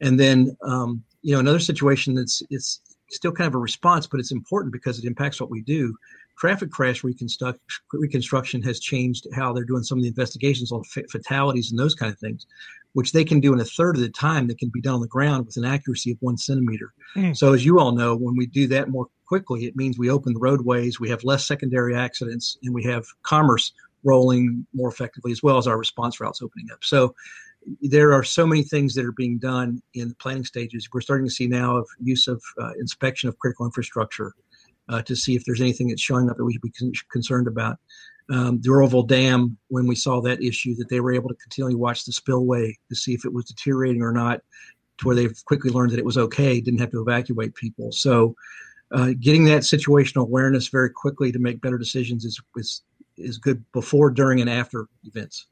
And 0.00 0.18
then 0.18 0.56
um, 0.62 1.02
you 1.22 1.34
know 1.34 1.40
another 1.40 1.60
situation 1.60 2.14
that's 2.14 2.42
it's 2.50 2.80
still 3.10 3.32
kind 3.32 3.48
of 3.48 3.54
a 3.54 3.58
response, 3.58 4.06
but 4.06 4.20
it's 4.20 4.32
important 4.32 4.72
because 4.72 4.98
it 4.98 5.04
impacts 5.04 5.40
what 5.40 5.50
we 5.50 5.62
do. 5.62 5.96
Traffic 6.38 6.70
crash 6.70 7.02
reconstruct, 7.02 7.60
reconstruction 7.92 8.62
has 8.62 8.78
changed 8.78 9.26
how 9.34 9.52
they're 9.52 9.64
doing 9.64 9.82
some 9.82 9.98
of 9.98 10.02
the 10.02 10.08
investigations 10.08 10.70
on 10.70 10.84
fatalities 11.10 11.70
and 11.70 11.78
those 11.78 11.96
kind 11.96 12.12
of 12.12 12.18
things, 12.18 12.46
which 12.92 13.12
they 13.12 13.24
can 13.24 13.40
do 13.40 13.52
in 13.52 13.60
a 13.60 13.64
third 13.64 13.96
of 13.96 14.02
the 14.02 14.08
time 14.08 14.46
that 14.46 14.58
can 14.58 14.68
be 14.68 14.80
done 14.80 14.94
on 14.94 15.00
the 15.00 15.08
ground 15.08 15.46
with 15.46 15.56
an 15.56 15.64
accuracy 15.64 16.12
of 16.12 16.18
one 16.20 16.36
centimeter. 16.36 16.92
Mm. 17.16 17.36
So, 17.36 17.52
as 17.54 17.64
you 17.64 17.80
all 17.80 17.92
know, 17.92 18.14
when 18.14 18.36
we 18.36 18.46
do 18.46 18.68
that 18.68 18.88
more 18.88 19.08
quickly, 19.26 19.66
it 19.66 19.76
means 19.76 19.98
we 19.98 20.10
open 20.10 20.32
the 20.32 20.40
roadways, 20.40 21.00
we 21.00 21.10
have 21.10 21.24
less 21.24 21.46
secondary 21.46 21.96
accidents, 21.96 22.56
and 22.62 22.72
we 22.72 22.84
have 22.84 23.04
commerce 23.22 23.72
rolling 24.04 24.64
more 24.72 24.88
effectively 24.88 25.32
as 25.32 25.42
well 25.42 25.58
as 25.58 25.66
our 25.66 25.76
response 25.76 26.20
routes 26.20 26.40
opening 26.40 26.68
up. 26.72 26.84
So, 26.84 27.16
there 27.80 28.12
are 28.12 28.22
so 28.22 28.46
many 28.46 28.62
things 28.62 28.94
that 28.94 29.04
are 29.04 29.12
being 29.12 29.38
done 29.38 29.82
in 29.94 30.08
the 30.08 30.14
planning 30.16 30.44
stages. 30.44 30.88
We're 30.92 31.00
starting 31.00 31.26
to 31.26 31.32
see 31.32 31.46
now 31.46 31.76
of 31.76 31.88
use 32.00 32.28
of 32.28 32.42
uh, 32.60 32.72
inspection 32.78 33.28
of 33.28 33.38
critical 33.38 33.66
infrastructure 33.66 34.34
uh, 34.88 35.02
to 35.02 35.14
see 35.14 35.34
if 35.34 35.44
there's 35.44 35.60
anything 35.60 35.88
that's 35.88 36.02
showing 36.02 36.30
up 36.30 36.36
that 36.36 36.44
we 36.44 36.52
should 36.52 36.62
be 36.62 36.72
con- 36.72 36.92
concerned 37.10 37.46
about. 37.46 37.78
Um, 38.30 38.60
the 38.60 38.70
Oroville 38.70 39.04
Dam, 39.04 39.56
when 39.68 39.86
we 39.86 39.94
saw 39.94 40.20
that 40.20 40.42
issue, 40.42 40.74
that 40.76 40.88
they 40.88 41.00
were 41.00 41.12
able 41.12 41.28
to 41.30 41.34
continually 41.36 41.74
watch 41.74 42.04
the 42.04 42.12
spillway 42.12 42.76
to 42.88 42.94
see 42.94 43.14
if 43.14 43.24
it 43.24 43.32
was 43.32 43.46
deteriorating 43.46 44.02
or 44.02 44.12
not, 44.12 44.40
to 44.98 45.06
where 45.06 45.16
they've 45.16 45.44
quickly 45.46 45.70
learned 45.70 45.92
that 45.92 45.98
it 45.98 46.04
was 46.04 46.18
okay, 46.18 46.60
didn't 46.60 46.80
have 46.80 46.90
to 46.90 47.00
evacuate 47.00 47.54
people. 47.54 47.90
So, 47.92 48.34
uh, 48.90 49.12
getting 49.20 49.44
that 49.44 49.62
situational 49.62 50.22
awareness 50.22 50.68
very 50.68 50.90
quickly 50.90 51.30
to 51.32 51.38
make 51.38 51.60
better 51.60 51.78
decisions 51.78 52.24
is, 52.24 52.40
is 52.56 52.82
is 53.18 53.36
good 53.36 53.62
before, 53.72 54.10
during, 54.10 54.40
and 54.40 54.48
after 54.48 54.88
events 55.04 55.46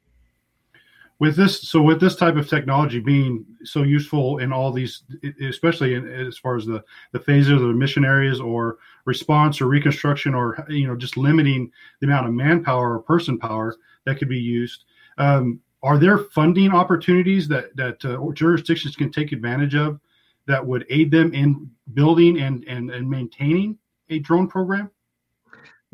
with 1.19 1.35
this 1.35 1.61
so 1.67 1.81
with 1.81 1.99
this 1.99 2.15
type 2.15 2.35
of 2.35 2.47
technology 2.47 2.99
being 2.99 3.45
so 3.63 3.83
useful 3.83 4.37
in 4.37 4.53
all 4.53 4.71
these 4.71 5.03
especially 5.41 5.95
in, 5.95 6.07
as 6.07 6.37
far 6.37 6.55
as 6.55 6.65
the 6.65 6.83
the 7.11 7.19
phases 7.19 7.51
of 7.51 7.61
the 7.61 7.67
mission 7.67 8.05
areas 8.05 8.39
or 8.39 8.77
response 9.05 9.59
or 9.59 9.67
reconstruction 9.67 10.33
or 10.33 10.65
you 10.69 10.87
know 10.87 10.95
just 10.95 11.17
limiting 11.17 11.71
the 11.99 12.07
amount 12.07 12.27
of 12.27 12.33
manpower 12.33 12.93
or 12.93 12.99
person 12.99 13.37
power 13.37 13.75
that 14.05 14.17
could 14.17 14.29
be 14.29 14.37
used 14.37 14.85
um, 15.17 15.59
are 15.83 15.97
there 15.97 16.17
funding 16.17 16.71
opportunities 16.71 17.47
that 17.47 17.75
that 17.75 18.03
uh, 18.05 18.31
jurisdictions 18.33 18.95
can 18.95 19.11
take 19.11 19.31
advantage 19.31 19.75
of 19.75 19.99
that 20.45 20.65
would 20.65 20.85
aid 20.89 21.09
them 21.11 21.33
in 21.33 21.69
building 21.93 22.41
and 22.41 22.63
and, 22.65 22.91
and 22.91 23.09
maintaining 23.09 23.77
a 24.09 24.19
drone 24.19 24.47
program 24.47 24.89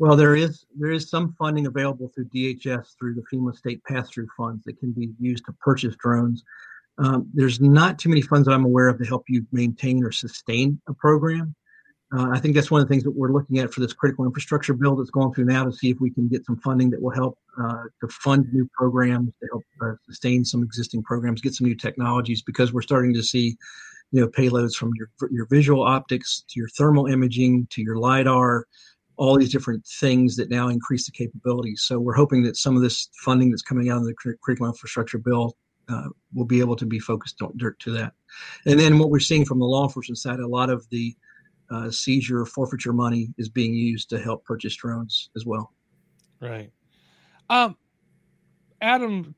well, 0.04 0.16
there 0.16 0.36
is 0.36 0.66
there 0.78 0.90
is 0.90 1.08
some 1.08 1.34
funding 1.38 1.66
available 1.66 2.10
through 2.14 2.26
DHS 2.26 2.94
through 2.98 3.14
the 3.14 3.24
FEMA 3.32 3.56
state 3.56 3.82
pass-through 3.84 4.26
funds 4.36 4.62
that 4.64 4.78
can 4.78 4.92
be 4.92 5.08
used 5.18 5.46
to 5.46 5.52
purchase 5.62 5.96
drones. 5.96 6.44
Um, 6.98 7.30
there's 7.32 7.58
not 7.58 7.98
too 7.98 8.10
many 8.10 8.20
funds 8.20 8.46
that 8.46 8.52
I'm 8.52 8.66
aware 8.66 8.88
of 8.88 8.98
to 8.98 9.06
help 9.06 9.24
you 9.28 9.46
maintain 9.50 10.04
or 10.04 10.12
sustain 10.12 10.78
a 10.88 10.92
program. 10.92 11.54
Uh, 12.14 12.28
I 12.30 12.38
think 12.38 12.54
that's 12.54 12.70
one 12.70 12.82
of 12.82 12.86
the 12.86 12.92
things 12.92 13.02
that 13.04 13.12
we're 13.12 13.32
looking 13.32 13.60
at 13.60 13.72
for 13.72 13.80
this 13.80 13.94
critical 13.94 14.26
infrastructure 14.26 14.74
bill 14.74 14.94
that's 14.94 15.08
going 15.08 15.32
through 15.32 15.46
now 15.46 15.64
to 15.64 15.72
see 15.72 15.88
if 15.88 15.96
we 16.00 16.10
can 16.10 16.28
get 16.28 16.44
some 16.44 16.58
funding 16.58 16.90
that 16.90 17.00
will 17.00 17.14
help 17.14 17.38
uh, 17.58 17.84
to 18.02 18.08
fund 18.08 18.44
new 18.52 18.68
programs, 18.76 19.32
to 19.40 19.48
help 19.52 19.62
uh, 19.80 19.94
sustain 20.04 20.44
some 20.44 20.62
existing 20.62 21.02
programs, 21.02 21.40
get 21.40 21.54
some 21.54 21.66
new 21.66 21.74
technologies, 21.74 22.42
because 22.42 22.74
we're 22.74 22.82
starting 22.82 23.14
to 23.14 23.22
see, 23.22 23.56
you 24.12 24.20
know, 24.20 24.28
payloads 24.28 24.74
from 24.74 24.90
your 24.96 25.08
your 25.30 25.46
visual 25.46 25.82
optics 25.82 26.44
to 26.50 26.60
your 26.60 26.68
thermal 26.76 27.06
imaging 27.06 27.66
to 27.70 27.80
your 27.80 27.96
lidar 27.96 28.66
all 29.16 29.38
these 29.38 29.52
different 29.52 29.86
things 29.86 30.36
that 30.36 30.50
now 30.50 30.68
increase 30.68 31.06
the 31.06 31.12
capabilities. 31.12 31.82
So 31.82 32.00
we're 32.00 32.14
hoping 32.14 32.42
that 32.44 32.56
some 32.56 32.76
of 32.76 32.82
this 32.82 33.08
funding 33.24 33.50
that's 33.50 33.62
coming 33.62 33.90
out 33.90 33.98
of 33.98 34.04
the 34.04 34.14
critical 34.14 34.66
infrastructure 34.66 35.18
bill 35.18 35.56
uh, 35.88 36.08
will 36.32 36.46
be 36.46 36.60
able 36.60 36.76
to 36.76 36.86
be 36.86 36.98
focused 36.98 37.40
on, 37.42 37.52
dirt 37.56 37.78
to 37.80 37.90
that. 37.92 38.12
And 38.66 38.78
then 38.80 38.98
what 38.98 39.10
we're 39.10 39.20
seeing 39.20 39.44
from 39.44 39.58
the 39.58 39.66
law 39.66 39.84
enforcement 39.84 40.18
side, 40.18 40.40
a 40.40 40.46
lot 40.46 40.70
of 40.70 40.88
the 40.90 41.14
uh, 41.70 41.90
seizure 41.90 42.44
forfeiture 42.44 42.92
money 42.92 43.28
is 43.38 43.48
being 43.48 43.74
used 43.74 44.10
to 44.10 44.18
help 44.18 44.44
purchase 44.44 44.74
drones 44.76 45.30
as 45.36 45.46
well. 45.46 45.72
Right. 46.40 46.72
Um, 47.48 47.76
Adam 48.80 49.34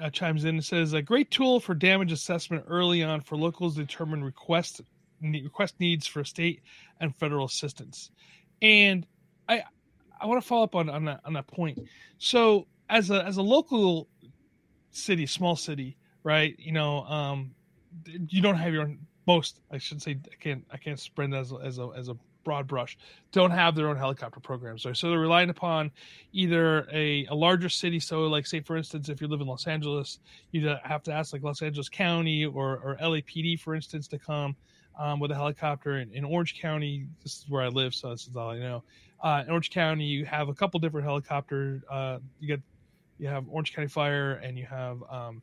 uh, 0.00 0.10
chimes 0.10 0.44
in 0.44 0.56
and 0.56 0.64
says 0.64 0.92
a 0.92 1.02
great 1.02 1.30
tool 1.30 1.60
for 1.60 1.74
damage 1.74 2.12
assessment 2.12 2.64
early 2.68 3.02
on 3.02 3.20
for 3.20 3.36
locals 3.36 3.74
to 3.76 3.84
determine 3.84 4.22
request 4.24 4.80
request 5.22 5.74
needs 5.78 6.06
for 6.06 6.24
state 6.24 6.62
and 7.00 7.14
federal 7.14 7.46
assistance. 7.46 8.10
And 8.62 9.06
I 9.48 9.64
I 10.20 10.26
want 10.26 10.40
to 10.40 10.46
follow 10.46 10.64
up 10.64 10.74
on 10.74 10.88
on 10.88 11.04
that, 11.04 11.20
on 11.24 11.34
that 11.34 11.48
point. 11.48 11.78
So 12.18 12.66
as 12.88 13.10
a 13.10 13.24
as 13.24 13.36
a 13.36 13.42
local 13.42 14.08
city, 14.92 15.26
small 15.26 15.56
city, 15.56 15.96
right? 16.22 16.54
You 16.58 16.72
know, 16.72 17.02
um, 17.04 17.54
you 18.28 18.40
don't 18.40 18.56
have 18.56 18.72
your 18.72 18.82
own 18.82 18.98
most. 19.26 19.60
I 19.70 19.78
should 19.78 20.00
say 20.00 20.18
I 20.30 20.36
can't 20.40 20.64
I 20.70 20.76
can't 20.76 20.98
spread 20.98 21.34
as 21.34 21.52
as 21.62 21.78
a 21.78 21.90
as 21.96 22.08
a 22.08 22.16
broad 22.44 22.66
brush. 22.66 22.98
Don't 23.30 23.50
have 23.50 23.74
their 23.74 23.88
own 23.88 23.96
helicopter 23.96 24.40
programs, 24.40 24.84
right? 24.84 24.96
So 24.96 25.10
they're 25.10 25.18
relying 25.18 25.50
upon 25.50 25.90
either 26.32 26.88
a, 26.92 27.26
a 27.26 27.34
larger 27.34 27.68
city. 27.68 28.00
So, 28.00 28.22
like 28.22 28.46
say 28.46 28.60
for 28.60 28.76
instance, 28.76 29.08
if 29.08 29.20
you 29.20 29.28
live 29.28 29.40
in 29.40 29.46
Los 29.46 29.66
Angeles, 29.66 30.18
you 30.52 30.74
have 30.84 31.02
to 31.04 31.12
ask 31.12 31.32
like 31.32 31.42
Los 31.42 31.62
Angeles 31.62 31.88
County 31.88 32.46
or 32.46 32.78
or 32.78 32.96
LAPD, 33.00 33.58
for 33.60 33.74
instance, 33.74 34.08
to 34.08 34.18
come 34.18 34.56
um, 34.98 35.20
with 35.20 35.30
a 35.30 35.34
helicopter 35.34 35.98
in, 35.98 36.12
in, 36.12 36.24
Orange 36.24 36.60
County. 36.60 37.06
This 37.22 37.38
is 37.38 37.46
where 37.48 37.62
I 37.62 37.68
live, 37.68 37.94
so 37.94 38.10
this 38.10 38.26
is 38.26 38.36
all 38.36 38.50
I 38.50 38.58
know. 38.58 38.82
Uh, 39.22 39.42
in 39.44 39.50
Orange 39.50 39.70
County, 39.70 40.04
you 40.04 40.24
have 40.24 40.48
a 40.48 40.54
couple 40.54 40.80
different 40.80 41.06
helicopters. 41.06 41.82
Uh, 41.90 42.18
you 42.40 42.48
get 42.48 42.60
you 43.18 43.28
have 43.28 43.44
Orange 43.48 43.74
County 43.74 43.88
Fire, 43.88 44.34
and 44.34 44.58
you 44.58 44.66
have 44.66 45.02
um, 45.10 45.42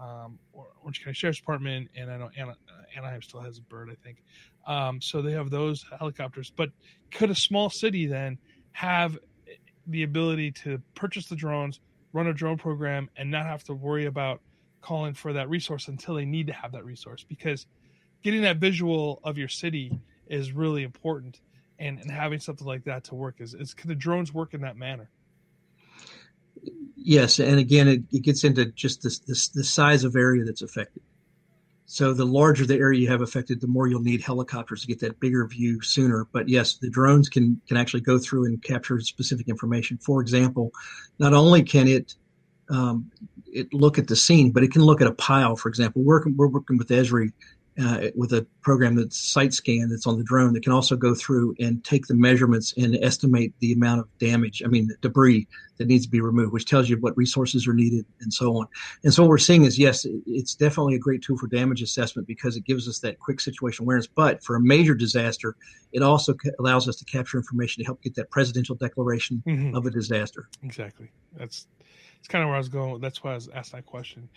um, 0.00 0.38
Orange 0.82 1.02
County 1.02 1.14
Sheriff's 1.14 1.38
Department, 1.38 1.88
and 1.96 2.10
I 2.10 2.16
know 2.16 2.26
uh, 2.26 2.54
Anaheim 2.96 3.22
still 3.22 3.40
has 3.40 3.58
a 3.58 3.62
bird, 3.62 3.90
I 3.90 3.96
think. 4.02 4.22
Um, 4.66 5.00
so 5.00 5.20
they 5.22 5.32
have 5.32 5.50
those 5.50 5.84
helicopters. 5.98 6.52
But 6.54 6.70
could 7.10 7.30
a 7.30 7.34
small 7.34 7.70
city 7.70 8.06
then 8.06 8.38
have 8.72 9.18
the 9.86 10.02
ability 10.02 10.52
to 10.52 10.80
purchase 10.94 11.26
the 11.26 11.36
drones, 11.36 11.80
run 12.12 12.26
a 12.26 12.32
drone 12.32 12.58
program 12.58 13.10
and 13.16 13.30
not 13.30 13.46
have 13.46 13.64
to 13.64 13.74
worry 13.74 14.06
about 14.06 14.40
calling 14.80 15.14
for 15.14 15.32
that 15.32 15.48
resource 15.48 15.88
until 15.88 16.14
they 16.14 16.24
need 16.24 16.46
to 16.46 16.52
have 16.52 16.72
that 16.72 16.84
resource 16.84 17.24
because 17.28 17.66
getting 18.22 18.42
that 18.42 18.58
visual 18.58 19.20
of 19.24 19.38
your 19.38 19.48
city 19.48 19.98
is 20.26 20.52
really 20.52 20.82
important 20.82 21.40
and, 21.78 21.98
and 22.00 22.10
having 22.10 22.40
something 22.40 22.66
like 22.66 22.84
that 22.84 23.04
to 23.04 23.14
work 23.14 23.36
is, 23.38 23.54
is 23.54 23.74
can 23.74 23.88
the 23.88 23.94
drones 23.94 24.32
work 24.32 24.54
in 24.54 24.60
that 24.60 24.76
manner 24.76 25.08
yes 26.96 27.38
and 27.38 27.58
again 27.58 27.88
it, 27.88 28.02
it 28.12 28.22
gets 28.22 28.44
into 28.44 28.66
just 28.66 29.02
this, 29.02 29.20
this 29.20 29.48
the 29.48 29.64
size 29.64 30.04
of 30.04 30.16
area 30.16 30.44
that's 30.44 30.62
affected 30.62 31.02
so 31.90 32.12
the 32.12 32.26
larger 32.26 32.66
the 32.66 32.76
area 32.76 33.00
you 33.00 33.08
have 33.08 33.22
affected, 33.22 33.62
the 33.62 33.66
more 33.66 33.86
you'll 33.86 34.02
need 34.02 34.20
helicopters 34.20 34.82
to 34.82 34.86
get 34.86 35.00
that 35.00 35.18
bigger 35.20 35.46
view 35.46 35.80
sooner. 35.80 36.26
But 36.32 36.46
yes, 36.46 36.74
the 36.74 36.90
drones 36.90 37.30
can 37.30 37.62
can 37.66 37.78
actually 37.78 38.02
go 38.02 38.18
through 38.18 38.44
and 38.44 38.62
capture 38.62 39.00
specific 39.00 39.48
information. 39.48 39.96
For 39.96 40.20
example, 40.20 40.70
not 41.18 41.32
only 41.32 41.62
can 41.62 41.88
it 41.88 42.14
um, 42.68 43.10
it 43.50 43.72
look 43.72 43.96
at 43.96 44.06
the 44.06 44.16
scene, 44.16 44.50
but 44.50 44.62
it 44.62 44.70
can 44.70 44.82
look 44.82 45.00
at 45.00 45.06
a 45.06 45.14
pile. 45.14 45.56
For 45.56 45.70
example, 45.70 46.02
we're 46.02 46.22
we're 46.36 46.48
working 46.48 46.76
with 46.76 46.88
Esri 46.88 47.32
uh, 47.80 48.08
with 48.14 48.32
a 48.32 48.46
program 48.60 48.96
that's 48.96 49.16
site 49.16 49.54
scan 49.54 49.88
that's 49.88 50.06
on 50.06 50.18
the 50.18 50.24
drone 50.24 50.52
that 50.52 50.62
can 50.62 50.72
also 50.72 50.96
go 50.96 51.14
through 51.14 51.54
and 51.60 51.84
take 51.84 52.06
the 52.06 52.14
measurements 52.14 52.74
and 52.76 52.96
estimate 53.02 53.52
the 53.60 53.72
amount 53.72 54.00
of 54.00 54.18
damage, 54.18 54.62
I 54.64 54.68
mean, 54.68 54.90
debris 55.00 55.46
that 55.76 55.86
needs 55.86 56.04
to 56.04 56.10
be 56.10 56.20
removed, 56.20 56.52
which 56.52 56.64
tells 56.64 56.88
you 56.88 56.96
what 56.98 57.16
resources 57.16 57.68
are 57.68 57.74
needed 57.74 58.04
and 58.20 58.32
so 58.32 58.56
on. 58.56 58.66
And 59.04 59.14
so 59.14 59.22
what 59.22 59.28
we're 59.28 59.38
seeing 59.38 59.64
is, 59.64 59.78
yes, 59.78 60.04
it's 60.26 60.54
definitely 60.54 60.96
a 60.96 60.98
great 60.98 61.22
tool 61.22 61.38
for 61.38 61.46
damage 61.46 61.82
assessment 61.82 62.26
because 62.26 62.56
it 62.56 62.64
gives 62.64 62.88
us 62.88 62.98
that 63.00 63.20
quick 63.20 63.40
situation 63.40 63.84
awareness. 63.84 64.08
But 64.08 64.42
for 64.42 64.56
a 64.56 64.60
major 64.60 64.94
disaster, 64.94 65.54
it 65.92 66.02
also 66.02 66.34
allows 66.58 66.88
us 66.88 66.96
to 66.96 67.04
capture 67.04 67.38
information 67.38 67.82
to 67.82 67.86
help 67.86 68.02
get 68.02 68.16
that 68.16 68.30
presidential 68.30 68.74
declaration 68.74 69.42
mm-hmm. 69.46 69.76
of 69.76 69.86
a 69.86 69.90
disaster. 69.90 70.48
Exactly. 70.64 71.10
That's 71.36 71.68
it's 72.18 72.28
kind 72.28 72.42
of 72.42 72.48
where 72.48 72.56
I 72.56 72.58
was 72.58 72.68
going. 72.68 73.00
That's 73.00 73.22
why 73.22 73.32
I 73.32 73.34
was 73.34 73.48
asked 73.48 73.72
that 73.72 73.86
question. 73.86 74.28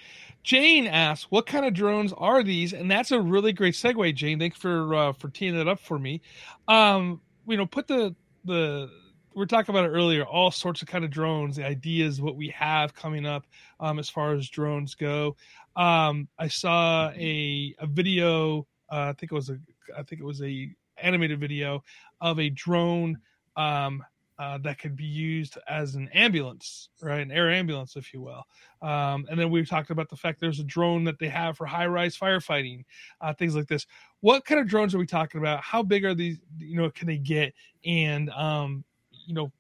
Jane 0.44 0.88
asks, 0.88 1.30
"What 1.30 1.46
kind 1.46 1.66
of 1.66 1.74
drones 1.74 2.14
are 2.14 2.44
these?" 2.44 2.74
And 2.74 2.90
that's 2.90 3.12
a 3.12 3.20
really 3.20 3.54
great 3.54 3.74
segue, 3.74 4.16
Jane. 4.16 4.40
Thanks 4.40 4.58
for 4.58 4.94
uh, 4.94 5.14
for 5.14 5.30
teeing 5.30 5.56
that 5.58 5.68
up 5.68 5.80
for 5.80 5.98
me. 5.98 6.22
Um, 6.68 7.22
you 7.48 7.58
know, 7.58 7.66
put 7.66 7.88
the 7.88 8.16
the 8.46 8.90
we 9.34 9.44
are 9.44 9.48
talking 9.48 9.74
about 9.74 9.86
it 9.86 9.90
earlier. 9.90 10.26
All 10.26 10.52
sorts 10.52 10.82
of 10.82 10.88
kind 10.88 11.06
of 11.06 11.12
drones, 11.12 11.56
the 11.56 11.66
ideas, 11.66 12.22
what 12.22 12.36
we 12.36 12.50
have 12.50 12.94
coming 12.94 13.26
up 13.26 13.46
um, 13.80 14.00
as 14.00 14.10
far 14.10 14.34
as 14.34 14.50
drones 14.50 14.96
go. 14.96 15.36
Um, 15.76 16.28
I 16.38 16.48
saw 16.48 17.10
a 17.16 17.76
a 17.80 17.88
video. 17.88 18.68
Uh, 18.92 19.10
I 19.10 19.14
think 19.14 19.32
it 19.32 19.36
was 19.36 19.50
a 19.50 19.58
I 19.98 20.04
think 20.04 20.22
it 20.22 20.26
was 20.26 20.42
a 20.42 20.70
animated 20.98 21.40
video 21.40 21.84
of 22.20 22.40
a 22.40 22.50
drone 22.50 23.18
um, 23.56 24.04
uh, 24.42 24.58
that 24.58 24.80
could 24.80 24.96
be 24.96 25.06
used 25.06 25.60
as 25.70 25.94
an 25.94 26.10
ambulance, 26.16 26.90
right? 27.00 27.22
An 27.22 27.30
air 27.30 27.52
ambulance, 27.52 27.96
if 27.96 28.12
you 28.12 28.22
will. 28.22 28.44
Um, 28.82 29.28
and 29.30 29.40
then 29.40 29.52
we've 29.52 29.70
talked 29.70 29.92
about 29.92 30.10
the 30.10 30.16
fact 30.16 30.40
there's 30.40 30.60
a 30.60 30.64
drone 30.64 31.04
that 31.04 31.20
they 31.20 31.28
have 31.28 31.58
for 31.58 31.68
high 31.68 31.86
rise 31.86 32.18
firefighting, 32.18 32.84
uh, 33.22 33.36
things 33.36 33.56
like 33.56 33.68
this. 33.68 33.86
What 34.22 34.44
kind 34.44 34.60
of 34.60 34.68
drones 34.68 34.96
are 34.96 34.98
we 34.98 35.06
talking 35.06 35.40
about? 35.40 35.62
How 35.62 35.84
big 35.84 36.06
are 36.06 36.16
these? 36.16 36.40
You 36.58 36.78
know, 36.78 36.90
can 36.90 37.06
they 37.06 37.20
get? 37.20 37.54
And, 37.86 38.32
um, 38.32 38.84
you 39.12 39.36
know, 39.36 39.52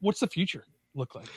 what's 0.00 0.20
the 0.20 0.26
future 0.26 0.64
look 0.94 1.14
like? 1.14 1.28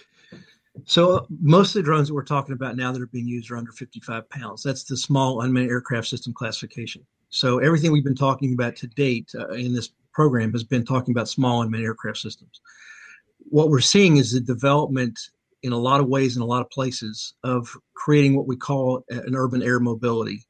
So 0.85 1.27
most 1.41 1.75
of 1.75 1.81
the 1.81 1.83
drones 1.83 2.07
that 2.07 2.13
we're 2.13 2.23
talking 2.23 2.53
about 2.53 2.77
now 2.77 2.93
that 2.93 3.01
are 3.01 3.07
being 3.07 3.27
used 3.27 3.51
are 3.51 3.57
under 3.57 3.73
55 3.73 4.29
pounds. 4.29 4.63
That's 4.63 4.85
the 4.85 4.95
small 4.95 5.41
unmanned 5.41 5.69
aircraft 5.69 6.07
system 6.07 6.31
classification. 6.31 7.05
So 7.27 7.59
everything 7.59 7.91
we've 7.91 8.05
been 8.05 8.15
talking 8.15 8.53
about 8.53 8.77
to 8.77 8.87
date 8.87 9.29
uh, 9.37 9.49
in 9.49 9.73
this 9.73 9.89
program 10.13 10.53
has 10.53 10.63
been 10.63 10.85
talking 10.85 11.11
about 11.13 11.27
small 11.27 11.63
unmanned 11.63 11.83
aircraft 11.83 12.19
systems 12.19 12.61
what 13.49 13.69
we're 13.69 13.81
seeing 13.81 14.17
is 14.17 14.31
the 14.31 14.39
development 14.39 15.19
in 15.61 15.71
a 15.71 15.77
lot 15.77 16.01
of 16.01 16.07
ways 16.07 16.35
in 16.35 16.41
a 16.41 16.45
lot 16.45 16.61
of 16.61 16.69
places 16.69 17.33
of 17.43 17.69
creating 17.93 18.35
what 18.35 18.47
we 18.47 18.57
call 18.57 19.03
an 19.09 19.35
urban 19.35 19.63
air 19.63 19.79
mobility 19.79 20.45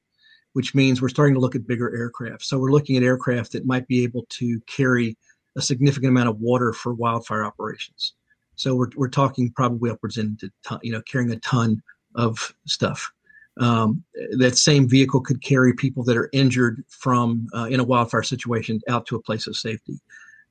which 0.53 0.75
means 0.75 1.01
we're 1.01 1.09
starting 1.09 1.33
to 1.33 1.39
look 1.39 1.55
at 1.55 1.67
bigger 1.67 1.95
aircraft. 1.95 2.45
So 2.45 2.57
we're 2.57 2.71
looking 2.71 2.95
at 2.95 3.03
aircraft 3.03 3.51
that 3.51 3.65
might 3.65 3.87
be 3.87 4.03
able 4.03 4.25
to 4.29 4.61
carry 4.61 5.17
a 5.55 5.61
significant 5.61 6.11
amount 6.11 6.29
of 6.29 6.39
water 6.39 6.73
for 6.73 6.93
wildfire 6.93 7.43
operations. 7.43 8.13
So 8.55 8.75
we're, 8.75 8.89
we're 8.95 9.09
talking 9.09 9.51
probably 9.51 9.89
upwards 9.89 10.17
into 10.17 10.51
ton, 10.63 10.79
you 10.83 10.91
know 10.91 11.01
carrying 11.01 11.31
a 11.31 11.39
ton 11.39 11.81
of 12.15 12.53
stuff. 12.65 13.11
Um, 13.59 14.03
that 14.37 14.57
same 14.57 14.87
vehicle 14.87 15.21
could 15.21 15.43
carry 15.43 15.73
people 15.73 16.03
that 16.05 16.17
are 16.17 16.29
injured 16.33 16.83
from 16.87 17.47
uh, 17.53 17.65
in 17.65 17.79
a 17.79 17.83
wildfire 17.83 18.23
situation 18.23 18.79
out 18.87 19.05
to 19.07 19.15
a 19.15 19.21
place 19.21 19.45
of 19.45 19.55
safety. 19.55 19.99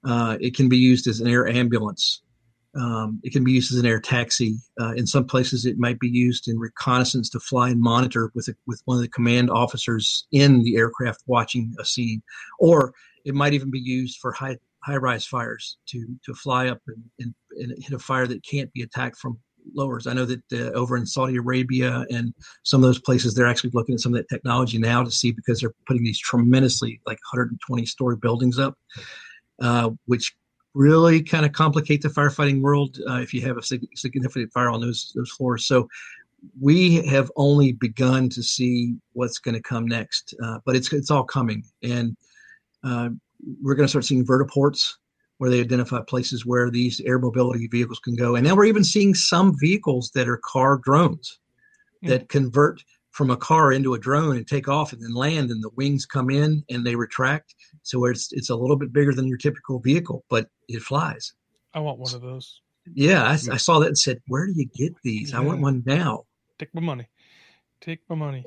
Uh, 0.05 0.37
it 0.41 0.57
can 0.57 0.69
be 0.69 0.77
used 0.77 1.07
as 1.07 1.21
an 1.21 1.29
air 1.29 1.47
ambulance 1.47 2.22
um, 2.75 3.21
it 3.23 3.33
can 3.33 3.45
be 3.45 3.53
used 3.53 3.73
as 3.73 3.79
an 3.79 3.87
air 3.87 4.01
taxi. 4.01 4.57
Uh, 4.81 4.93
in 4.93 5.07
some 5.07 5.27
places, 5.27 5.67
it 5.67 5.79
might 5.79 5.99
be 5.99 6.09
used 6.09 6.49
in 6.49 6.59
reconnaissance 6.59 7.29
to 7.31 7.41
fly 7.41 7.71
and 7.71 7.81
monitor 7.81 8.31
with 8.35 8.49
a, 8.49 8.55
with 8.67 8.81
one 8.87 8.97
of 8.97 9.03
the 9.03 9.09
command 9.09 9.51
officers 9.51 10.27
in 10.33 10.63
the 10.63 10.77
aircraft 10.77 11.23
watching 11.27 11.75
a 11.79 11.85
scene, 11.85 12.23
or 12.59 12.95
it 13.25 13.35
might 13.35 13.53
even 13.53 13.71
be 13.71 13.81
used 13.81 14.19
for 14.21 14.33
high 14.33 14.57
high 14.83 14.97
rise 14.97 15.27
fires 15.27 15.77
to 15.87 16.07
to 16.25 16.35
fly 16.35 16.69
up 16.69 16.81
and, 16.89 17.05
and, 17.21 17.35
and, 17.59 17.83
hit 17.83 17.93
a 17.93 17.99
fire 17.99 18.27
that 18.27 18.45
can't 18.45 18.73
be 18.73 18.83
attacked 18.83 19.17
from 19.17 19.39
lowers. 19.75 20.07
I 20.07 20.13
know 20.13 20.25
that 20.25 20.43
uh, 20.53 20.73
over 20.73 20.97
in 20.97 21.07
Saudi 21.07 21.37
Arabia 21.37 22.05
and 22.11 22.35
some 22.65 22.83
of 22.83 22.89
those 22.89 22.99
places, 22.99 23.35
they're 23.35 23.47
actually 23.47 23.71
looking 23.75 23.95
at 23.95 24.01
some 24.01 24.13
of 24.13 24.19
that 24.19 24.29
technology 24.29 24.79
now 24.79 25.05
to 25.05 25.11
see 25.11 25.31
because 25.31 25.61
they're 25.61 25.75
putting 25.87 26.03
these 26.03 26.19
tremendously 26.19 27.01
like 27.07 27.19
120 27.33 27.87
story 27.87 28.17
buildings 28.17 28.59
up, 28.59 28.77
uh, 29.61 29.91
which 30.07 30.35
really 30.75 31.23
kind 31.23 31.45
of 31.45 31.53
complicate 31.53 32.03
the 32.03 32.09
firefighting 32.09 32.61
world 32.61 32.99
uh, 33.09 33.17
if 33.17 33.35
you 33.35 33.43
have 33.43 33.59
a 33.59 33.63
significant 33.63 34.53
fire 34.53 34.71
on 34.71 34.81
those 34.81 35.13
those 35.15 35.31
floors. 35.31 35.67
So 35.67 35.89
we 36.61 37.07
have 37.07 37.31
only 37.37 37.73
begun 37.73 38.29
to 38.31 38.43
see 38.43 38.97
what's 39.13 39.39
going 39.39 39.55
to 39.55 39.63
come 39.63 39.87
next, 39.87 40.35
uh, 40.43 40.59
but 40.65 40.75
it's 40.77 40.93
it's 40.93 41.11
all 41.11 41.25
coming, 41.25 41.65
and 41.83 42.17
uh, 42.85 43.11
we're 43.63 43.75
going 43.75 43.87
to 43.87 43.91
start 43.91 44.05
seeing 44.05 44.25
vertiports 44.25 44.95
where 45.39 45.51
they 45.51 45.61
identify 45.61 46.01
places 46.07 46.47
where 46.47 46.71
these 46.71 47.01
air 47.01 47.19
mobility 47.19 47.67
vehicles 47.67 47.99
can 47.99 48.17
go, 48.17 48.37
and 48.37 48.47
now 48.47 48.55
we're 48.55 48.65
even 48.65 48.85
seeing 48.85 49.15
some 49.15 49.57
vehicles 49.59 50.11
that 50.15 50.29
are 50.29 50.39
car 50.39 50.81
drones 50.83 51.39
mm. 52.05 52.09
that 52.09 52.29
convert 52.29 52.83
from 53.13 53.31
a 53.31 53.37
car 53.37 53.73
into 53.73 53.95
a 53.95 53.99
drone 53.99 54.37
and 54.37 54.47
take 54.47 54.69
off 54.69 54.93
and 54.93 55.03
then 55.03 55.15
land 55.15 55.51
and 55.51 55.63
the 55.63 55.71
wings 55.77 56.05
come 56.07 56.31
in 56.31 56.65
and 56.69 56.85
they 56.85 56.97
retract. 56.97 57.55
So 57.83 58.07
it's 58.07 58.33
it's 58.33 58.51
a 58.51 58.57
little 58.57 58.77
bit 58.77 58.93
bigger 58.93 59.13
than 59.15 59.29
your 59.29 59.39
typical 59.39 59.79
vehicle 59.79 60.25
but 60.29 60.49
it 60.69 60.83
flies. 60.83 61.33
I 61.75 61.81
want 61.81 61.99
one 61.99 62.15
of 62.15 62.21
those. 62.21 62.61
Yeah 62.95 63.23
i, 63.23 63.33
I 63.33 63.57
saw 63.59 63.79
that 63.79 63.87
and 63.87 63.99
said 63.99 64.19
where 64.27 64.47
do 64.47 64.53
you 64.57 64.67
get 64.75 64.93
these? 65.05 65.31
Yeah. 65.31 65.39
i 65.39 65.41
want 65.41 65.61
one 65.61 65.83
now. 65.87 66.25
Take 66.59 66.75
my 66.75 66.81
money. 66.81 67.09
Take 67.81 68.01
my 68.09 68.17
money. 68.17 68.45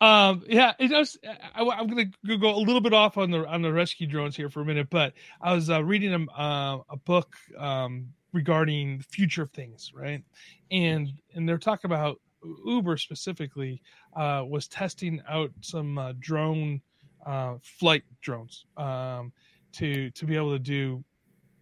Um 0.00 0.44
yeah 0.46 0.72
it 0.78 0.88
does 0.88 1.18
I, 1.54 1.62
am 1.62 1.86
gonna 1.88 2.38
go 2.38 2.54
a 2.54 2.58
little 2.58 2.80
bit 2.80 2.94
off 2.94 3.18
on 3.18 3.30
the 3.30 3.46
on 3.46 3.62
the 3.62 3.72
rescue 3.72 4.06
drones 4.06 4.36
here 4.36 4.50
for 4.50 4.60
a 4.60 4.64
minute 4.64 4.88
but 4.90 5.14
i 5.40 5.54
was 5.54 5.70
uh, 5.70 5.82
reading 5.82 6.12
a, 6.12 6.38
uh, 6.38 6.82
a 6.90 6.96
book 6.98 7.34
um 7.56 8.08
regarding 8.36 8.98
the 8.98 9.04
future 9.04 9.42
of 9.42 9.50
things 9.50 9.92
right? 9.94 10.22
And 10.70 11.08
and 11.34 11.48
they're 11.48 11.58
talking 11.58 11.90
about 11.90 12.20
Uber 12.64 12.96
specifically 12.96 13.82
uh, 14.14 14.44
was 14.46 14.68
testing 14.68 15.20
out 15.28 15.50
some 15.60 15.98
uh, 15.98 16.12
drone 16.18 16.80
uh, 17.24 17.56
flight 17.62 18.04
drones 18.22 18.66
um, 18.76 19.32
to 19.72 20.10
to 20.12 20.24
be 20.24 20.36
able 20.36 20.52
to 20.52 20.58
do 20.58 21.04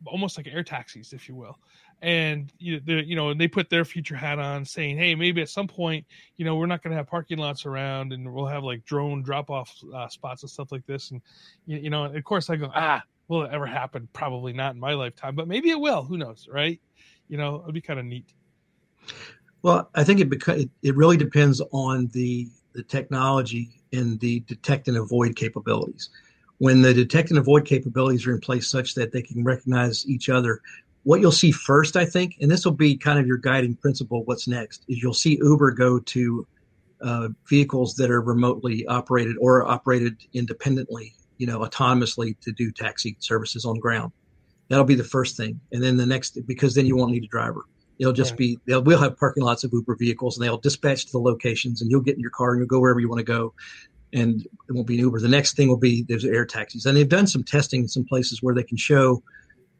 almost 0.06 0.36
like 0.36 0.46
air 0.46 0.62
taxis, 0.62 1.12
if 1.12 1.28
you 1.28 1.34
will. 1.34 1.58
And 2.02 2.52
you 2.58 2.80
know, 3.16 3.32
they 3.32 3.48
put 3.48 3.70
their 3.70 3.84
future 3.84 4.16
hat 4.16 4.38
on, 4.38 4.64
saying, 4.64 4.98
"Hey, 4.98 5.14
maybe 5.14 5.40
at 5.40 5.48
some 5.48 5.66
point, 5.66 6.04
you 6.36 6.44
know, 6.44 6.56
we're 6.56 6.66
not 6.66 6.82
going 6.82 6.90
to 6.90 6.96
have 6.96 7.06
parking 7.06 7.38
lots 7.38 7.64
around, 7.64 8.12
and 8.12 8.30
we'll 8.30 8.46
have 8.46 8.62
like 8.62 8.84
drone 8.84 9.22
drop-off 9.22 9.74
uh, 9.94 10.08
spots 10.08 10.42
and 10.42 10.50
stuff 10.50 10.70
like 10.70 10.84
this." 10.86 11.12
And 11.12 11.22
you 11.66 11.88
know, 11.88 12.04
of 12.04 12.24
course, 12.24 12.50
I 12.50 12.56
go, 12.56 12.70
"Ah, 12.74 13.02
will 13.28 13.44
it 13.44 13.52
ever 13.52 13.64
happen? 13.64 14.08
Probably 14.12 14.52
not 14.52 14.74
in 14.74 14.80
my 14.80 14.92
lifetime, 14.92 15.34
but 15.34 15.48
maybe 15.48 15.70
it 15.70 15.80
will. 15.80 16.02
Who 16.02 16.18
knows, 16.18 16.46
right? 16.50 16.78
You 17.28 17.38
know, 17.38 17.62
it'd 17.62 17.74
be 17.74 17.80
kind 17.80 18.00
of 18.00 18.04
neat." 18.04 18.26
Well, 19.64 19.88
I 19.94 20.04
think 20.04 20.20
it 20.20 20.28
beca- 20.28 20.68
it 20.82 20.94
really 20.94 21.16
depends 21.16 21.62
on 21.72 22.08
the 22.08 22.48
the 22.74 22.82
technology 22.82 23.80
and 23.94 24.20
the 24.20 24.40
detect 24.40 24.88
and 24.88 24.98
avoid 24.98 25.36
capabilities. 25.36 26.10
When 26.58 26.82
the 26.82 26.92
detect 26.92 27.30
and 27.30 27.38
avoid 27.38 27.64
capabilities 27.64 28.26
are 28.26 28.34
in 28.34 28.40
place 28.40 28.68
such 28.68 28.94
that 28.94 29.10
they 29.10 29.22
can 29.22 29.42
recognize 29.42 30.06
each 30.06 30.28
other, 30.28 30.60
what 31.04 31.22
you'll 31.22 31.32
see 31.32 31.50
first, 31.50 31.96
I 31.96 32.04
think, 32.04 32.36
and 32.42 32.50
this 32.50 32.66
will 32.66 32.72
be 32.72 32.94
kind 32.94 33.18
of 33.18 33.26
your 33.26 33.38
guiding 33.38 33.74
principle. 33.74 34.22
What's 34.24 34.46
next 34.46 34.84
is 34.86 35.02
you'll 35.02 35.14
see 35.14 35.38
Uber 35.40 35.70
go 35.70 35.98
to 35.98 36.46
uh, 37.00 37.28
vehicles 37.48 37.94
that 37.94 38.10
are 38.10 38.20
remotely 38.20 38.86
operated 38.86 39.36
or 39.40 39.66
operated 39.66 40.18
independently, 40.34 41.14
you 41.38 41.46
know, 41.46 41.60
autonomously 41.60 42.38
to 42.40 42.52
do 42.52 42.70
taxi 42.70 43.16
services 43.18 43.64
on 43.64 43.78
ground. 43.78 44.12
That'll 44.68 44.84
be 44.84 44.94
the 44.94 45.04
first 45.04 45.38
thing, 45.38 45.58
and 45.72 45.82
then 45.82 45.96
the 45.96 46.04
next 46.04 46.38
because 46.46 46.74
then 46.74 46.84
you 46.84 46.96
won't 46.96 47.12
need 47.12 47.24
a 47.24 47.28
driver. 47.28 47.64
It'll 47.98 48.12
just 48.12 48.32
right. 48.32 48.38
be 48.38 48.58
they'll 48.66 48.82
we'll 48.82 48.98
have 48.98 49.16
parking 49.16 49.44
lots 49.44 49.64
of 49.64 49.72
Uber 49.72 49.96
vehicles 49.96 50.36
and 50.36 50.44
they'll 50.44 50.58
dispatch 50.58 51.06
to 51.06 51.12
the 51.12 51.18
locations 51.18 51.80
and 51.80 51.90
you'll 51.90 52.00
get 52.00 52.14
in 52.14 52.20
your 52.20 52.30
car 52.30 52.52
and 52.52 52.60
you'll 52.60 52.68
go 52.68 52.80
wherever 52.80 53.00
you 53.00 53.08
want 53.08 53.20
to 53.20 53.24
go. 53.24 53.54
And 54.12 54.42
it 54.42 54.72
won't 54.72 54.86
be 54.86 54.94
an 54.94 55.00
Uber. 55.00 55.20
The 55.20 55.28
next 55.28 55.56
thing 55.56 55.68
will 55.68 55.76
be 55.76 56.02
there's 56.02 56.24
air 56.24 56.46
taxis. 56.46 56.86
And 56.86 56.96
they've 56.96 57.08
done 57.08 57.26
some 57.26 57.42
testing 57.42 57.82
in 57.82 57.88
some 57.88 58.04
places 58.04 58.42
where 58.42 58.54
they 58.54 58.62
can 58.62 58.76
show 58.76 59.22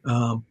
um, 0.05 0.45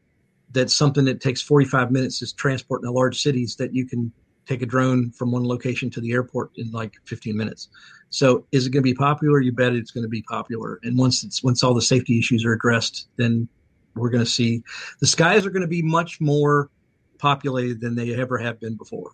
that 0.52 0.70
something 0.70 1.04
that 1.04 1.20
takes 1.20 1.42
45 1.42 1.90
minutes 1.90 2.22
is 2.22 2.32
transport 2.32 2.80
in 2.80 2.86
the 2.86 2.92
large 2.92 3.20
cities 3.20 3.56
that 3.56 3.74
you 3.74 3.86
can 3.86 4.12
take 4.46 4.62
a 4.62 4.66
drone 4.66 5.10
from 5.10 5.32
one 5.32 5.46
location 5.46 5.90
to 5.90 6.00
the 6.00 6.12
airport 6.12 6.50
in 6.56 6.70
like 6.70 6.94
15 7.04 7.36
minutes. 7.36 7.68
So 8.10 8.46
is 8.52 8.66
it 8.66 8.70
going 8.70 8.82
to 8.82 8.90
be 8.90 8.94
popular? 8.94 9.40
You 9.40 9.52
bet 9.52 9.74
it's 9.74 9.90
going 9.90 10.04
to 10.04 10.08
be 10.08 10.22
popular. 10.22 10.80
And 10.82 10.96
once 10.98 11.24
it's 11.24 11.42
once 11.42 11.62
all 11.62 11.74
the 11.74 11.82
safety 11.82 12.18
issues 12.18 12.44
are 12.44 12.52
addressed, 12.52 13.08
then 13.16 13.48
we're 13.94 14.10
going 14.10 14.24
to 14.24 14.30
see 14.30 14.62
the 15.00 15.06
skies 15.06 15.46
are 15.46 15.50
going 15.50 15.62
to 15.62 15.68
be 15.68 15.82
much 15.82 16.20
more 16.20 16.70
populated 17.18 17.80
than 17.80 17.94
they 17.94 18.14
ever 18.14 18.38
have 18.38 18.60
been 18.60 18.74
before. 18.74 19.12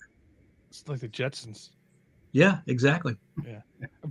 It's 0.70 0.86
like 0.88 1.00
the 1.00 1.08
Jetsons. 1.08 1.70
Yeah, 2.32 2.58
exactly. 2.66 3.16
Yeah. 3.44 3.60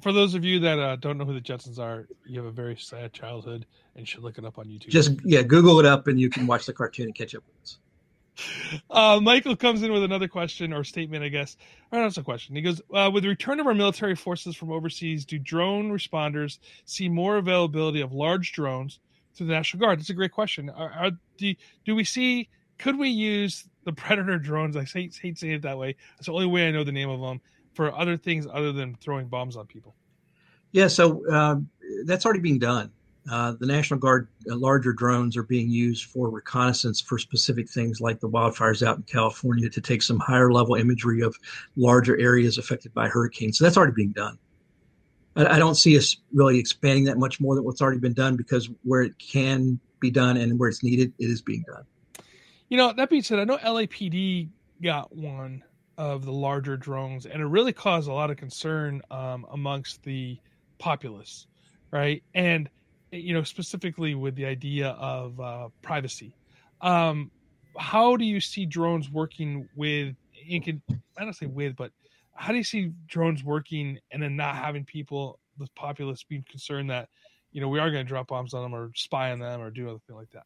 For 0.02 0.12
those 0.12 0.36
of 0.36 0.44
you 0.44 0.60
that 0.60 0.80
uh, 0.80 0.96
don't 0.98 1.18
know 1.18 1.26
who 1.26 1.34
the 1.34 1.42
Jetsons 1.42 1.80
are, 1.80 2.08
you 2.26 2.38
have 2.40 2.48
a 2.48 2.52
very 2.52 2.76
sad 2.76 3.14
childhood 3.14 3.66
and 3.96 4.08
should 4.08 4.24
look 4.24 4.38
it 4.38 4.46
up 4.46 4.58
on 4.58 4.66
YouTube. 4.66 4.90
Just 4.90 5.14
yeah, 5.24 5.42
Google 5.42 5.80
it 5.80 5.86
up 5.86 6.08
and 6.08 6.20
you 6.20 6.30
can 6.30 6.46
watch 6.46 6.66
the 6.66 6.74
cartoon 6.74 7.06
and 7.06 7.16
catch 7.16 7.34
up 7.36 7.44
with 7.46 7.64
us. 7.64 7.78
Uh, 8.90 9.20
Michael 9.22 9.56
comes 9.56 9.84
in 9.84 9.92
with 9.92 10.04
another 10.04 10.28
question 10.28 10.72
or 10.74 10.84
statement, 10.84 11.24
I 11.24 11.30
guess. 11.30 11.58
Or 11.92 12.00
not 12.00 12.18
a 12.18 12.24
question. 12.24 12.56
He 12.56 12.62
goes, 12.62 12.82
uh, 12.94 13.10
"With 13.14 13.24
the 13.24 13.30
return 13.30 13.60
of 13.60 13.68
our 13.68 13.74
military 13.74 14.16
forces 14.16 14.56
from 14.56 14.72
overseas, 14.72 15.26
do 15.26 15.38
drone 15.40 15.92
responders 15.92 16.60
see 16.86 17.10
more 17.10 17.38
availability 17.38 18.02
of 18.02 18.14
large 18.14 18.54
drones 18.54 19.00
to 19.36 19.44
the 19.44 19.52
National 19.52 19.82
Guard?" 19.82 20.00
That's 20.00 20.10
a 20.10 20.14
great 20.14 20.32
question. 20.32 20.70
Are, 20.70 20.92
are 20.92 21.12
do, 21.38 21.54
do 21.86 21.96
we 21.96 22.04
see? 22.04 22.50
Could 22.80 22.98
we 22.98 23.10
use 23.10 23.66
the 23.84 23.94
Predator 23.94 24.40
drones? 24.40 24.76
I 24.76 24.84
hate, 24.86 25.18
hate 25.22 25.38
saying 25.38 25.54
it 25.54 25.62
that 25.62 25.78
way. 25.78 25.96
That's 26.16 26.26
the 26.26 26.34
only 26.34 26.48
way 26.48 26.68
I 26.68 26.72
know 26.72 26.84
the 26.84 26.92
name 26.92 27.10
of 27.10 27.22
them 27.22 27.42
for 27.74 27.94
other 27.96 28.18
things 28.18 28.48
other 28.52 28.72
than 28.72 28.96
throwing 28.96 29.28
bombs 29.28 29.56
on 29.56 29.68
people. 29.68 29.96
Yeah, 30.72 30.88
so 30.88 31.30
um, 31.32 31.70
that's 32.06 32.26
already 32.26 32.40
being 32.40 32.60
done. 32.60 32.92
Uh, 33.30 33.54
the 33.60 33.66
National 33.66 34.00
Guard 34.00 34.28
uh, 34.50 34.56
larger 34.56 34.94
drones 34.94 35.36
are 35.38 35.44
being 35.44 35.70
used 35.70 36.06
for 36.06 36.30
reconnaissance 36.30 37.02
for 37.02 37.20
specific 37.20 37.70
things 37.70 38.02
like 38.02 38.20
the 38.20 38.30
wildfires 38.30 38.86
out 38.86 38.98
in 38.98 39.04
California 39.04 39.70
to 39.70 39.82
take 39.82 40.02
some 40.02 40.18
higher 40.20 40.52
level 40.52 40.76
imagery 40.76 41.22
of 41.22 41.36
larger 41.76 42.18
areas 42.20 42.58
affected 42.58 42.94
by 42.94 43.08
hurricanes. 43.08 43.58
So 43.58 43.66
that's 43.66 43.78
already 43.78 43.94
being 43.94 44.14
done. 44.14 44.40
I, 45.36 45.56
I 45.56 45.60
don't 45.60 45.76
see 45.76 45.98
us 45.98 46.18
really 46.34 46.58
expanding 46.58 47.04
that 47.06 47.18
much 47.18 47.40
more 47.40 47.56
than 47.56 47.66
what's 47.66 47.82
already 47.82 48.00
been 48.00 48.14
done 48.14 48.36
because 48.36 48.70
where 48.84 49.02
it 49.02 49.20
can 49.20 49.80
be 50.00 50.10
done 50.10 50.38
and 50.38 50.58
where 50.58 50.70
it's 50.70 50.82
needed, 50.82 51.14
it 51.20 51.30
is 51.30 51.42
being 51.42 51.66
done. 51.68 51.86
You 52.70 52.78
know, 52.78 52.94
that 52.94 53.10
being 53.10 53.24
said, 53.24 53.40
I 53.40 53.46
know 53.46 53.58
LAPD 53.58 54.50
got 54.82 55.14
one 55.16 55.64
of 55.98 56.24
the 56.24 56.32
larger 56.32 56.78
drones, 56.78 57.26
and 57.26 57.42
it 57.42 57.46
really 57.46 57.74
caused 57.74 58.08
a 58.08 58.14
lot 58.14 58.30
of 58.30 58.38
concern 58.38 59.02
um, 59.10 59.46
amongst 59.52 60.04
the 60.04 60.38
populace, 60.78 61.48
right? 61.92 62.24
And 62.36 62.70
you 63.12 63.34
know, 63.34 63.44
specifically 63.44 64.14
with 64.14 64.36
the 64.36 64.46
idea 64.46 64.90
of 64.92 65.40
uh, 65.40 65.70
privacy. 65.82 66.36
Um, 66.82 67.32
how 67.78 68.16
do 68.16 68.24
you 68.24 68.40
see 68.40 68.66
drones 68.66 69.10
working 69.10 69.68
with? 69.76 70.16
In, 70.48 70.82
I 71.18 71.24
don't 71.24 71.34
say 71.34 71.48
with, 71.48 71.76
but 71.76 71.92
how 72.36 72.52
do 72.52 72.58
you 72.58 72.64
see 72.64 72.92
drones 73.08 73.44
working 73.44 74.00
and 74.12 74.22
then 74.22 74.36
not 74.36 74.56
having 74.56 74.86
people, 74.86 75.40
the 75.58 75.68
populace, 75.76 76.24
being 76.24 76.46
concerned 76.50 76.90
that 76.92 77.10
you 77.52 77.62
know 77.62 77.68
we 77.68 77.80
are 77.80 77.90
going 77.90 78.06
to 78.06 78.08
drop 78.08 78.28
bombs 78.28 78.54
on 78.54 78.62
them 78.62 78.76
or 78.76 78.92
spy 78.96 79.32
on 79.32 79.40
them 79.40 79.60
or 79.60 79.72
do 79.72 79.90
other 79.90 80.00
thing 80.08 80.16
like 80.16 80.30
that? 80.32 80.44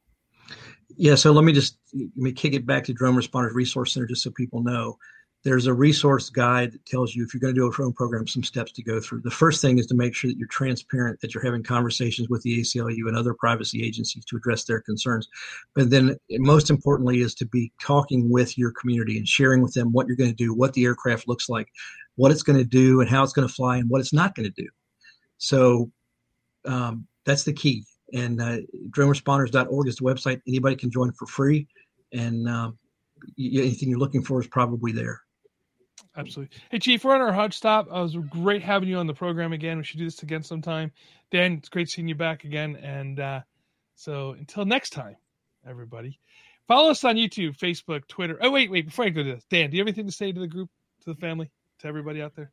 Yeah, 0.95 1.15
so 1.15 1.31
let 1.31 1.43
me 1.43 1.53
just 1.53 1.77
let 1.93 2.15
me 2.15 2.31
kick 2.31 2.53
it 2.53 2.65
back 2.65 2.83
to 2.85 2.93
Drone 2.93 3.15
Responders 3.15 3.53
Resource 3.53 3.93
Center 3.93 4.05
just 4.05 4.23
so 4.23 4.31
people 4.31 4.61
know 4.61 4.97
there's 5.43 5.67
a 5.67 5.73
resource 5.73 6.29
guide 6.29 6.71
that 6.71 6.85
tells 6.85 7.13
you 7.13 7.23
if 7.23 7.33
you're 7.33 7.41
going 7.41 7.53
to 7.53 7.59
do 7.59 7.67
a 7.67 7.71
drone 7.71 7.91
program, 7.91 8.25
some 8.25 8.43
steps 8.43 8.71
to 8.71 8.83
go 8.83 9.01
through. 9.01 9.19
The 9.21 9.31
first 9.31 9.61
thing 9.61 9.77
is 9.77 9.85
to 9.87 9.95
make 9.95 10.15
sure 10.15 10.29
that 10.29 10.37
you're 10.37 10.47
transparent, 10.47 11.19
that 11.19 11.33
you're 11.33 11.43
having 11.43 11.63
conversations 11.63 12.29
with 12.29 12.41
the 12.43 12.61
ACLU 12.61 13.07
and 13.07 13.17
other 13.17 13.33
privacy 13.33 13.85
agencies 13.85 14.23
to 14.25 14.37
address 14.37 14.63
their 14.63 14.79
concerns. 14.81 15.27
But 15.75 15.89
then, 15.89 16.15
most 16.31 16.69
importantly, 16.69 17.19
is 17.19 17.35
to 17.35 17.45
be 17.45 17.73
talking 17.81 18.29
with 18.31 18.57
your 18.57 18.71
community 18.71 19.17
and 19.17 19.27
sharing 19.27 19.61
with 19.61 19.73
them 19.73 19.91
what 19.91 20.07
you're 20.07 20.15
going 20.15 20.29
to 20.29 20.35
do, 20.35 20.53
what 20.53 20.73
the 20.73 20.85
aircraft 20.85 21.27
looks 21.27 21.49
like, 21.49 21.67
what 22.15 22.31
it's 22.31 22.43
going 22.43 22.59
to 22.59 22.65
do, 22.65 23.01
and 23.01 23.09
how 23.09 23.21
it's 23.23 23.33
going 23.33 23.47
to 23.47 23.53
fly, 23.53 23.77
and 23.77 23.89
what 23.89 23.99
it's 23.99 24.13
not 24.13 24.35
going 24.35 24.49
to 24.49 24.61
do. 24.61 24.69
So 25.39 25.91
um, 26.63 27.05
that's 27.25 27.43
the 27.43 27.53
key. 27.53 27.83
And 28.13 28.39
uh, 28.39 28.57
is 29.87 29.95
the 29.95 30.03
website. 30.03 30.41
Anybody 30.47 30.75
can 30.75 30.91
join 30.91 31.11
for 31.13 31.25
free, 31.25 31.67
and 32.11 32.47
um, 32.47 32.77
anything 33.39 33.89
you're 33.89 33.99
looking 33.99 34.23
for 34.23 34.39
is 34.39 34.47
probably 34.47 34.91
there. 34.91 35.21
Absolutely. 36.15 36.55
Hey, 36.69 36.77
Chief, 36.77 37.03
we're 37.03 37.15
on 37.15 37.21
our 37.21 37.33
hard 37.33 37.53
stop. 37.53 37.87
It 37.87 37.91
was 37.91 38.15
great 38.15 38.61
having 38.61 38.87
you 38.87 38.97
on 38.97 39.07
the 39.07 39.15
program 39.15 39.51
again. 39.51 39.77
We 39.77 39.83
should 39.83 39.97
do 39.97 40.05
this 40.05 40.21
again 40.21 40.43
sometime. 40.43 40.91
Dan, 41.31 41.53
it's 41.53 41.69
great 41.69 41.89
seeing 41.89 42.07
you 42.07 42.13
back 42.13 42.43
again. 42.43 42.75
And 42.75 43.19
uh, 43.19 43.41
so 43.95 44.35
until 44.37 44.65
next 44.65 44.91
time, 44.91 45.15
everybody, 45.67 46.19
follow 46.67 46.91
us 46.91 47.03
on 47.03 47.15
YouTube, 47.15 47.57
Facebook, 47.57 48.07
Twitter. 48.07 48.37
Oh, 48.41 48.51
wait, 48.51 48.69
wait. 48.69 48.85
Before 48.85 49.05
I 49.05 49.09
go 49.09 49.23
to 49.23 49.35
this, 49.35 49.45
Dan, 49.49 49.71
do 49.71 49.77
you 49.77 49.81
have 49.81 49.87
anything 49.87 50.05
to 50.05 50.11
say 50.11 50.31
to 50.31 50.39
the 50.39 50.47
group, 50.47 50.69
to 51.03 51.13
the 51.13 51.19
family, 51.19 51.49
to 51.79 51.87
everybody 51.87 52.21
out 52.21 52.35
there? 52.35 52.51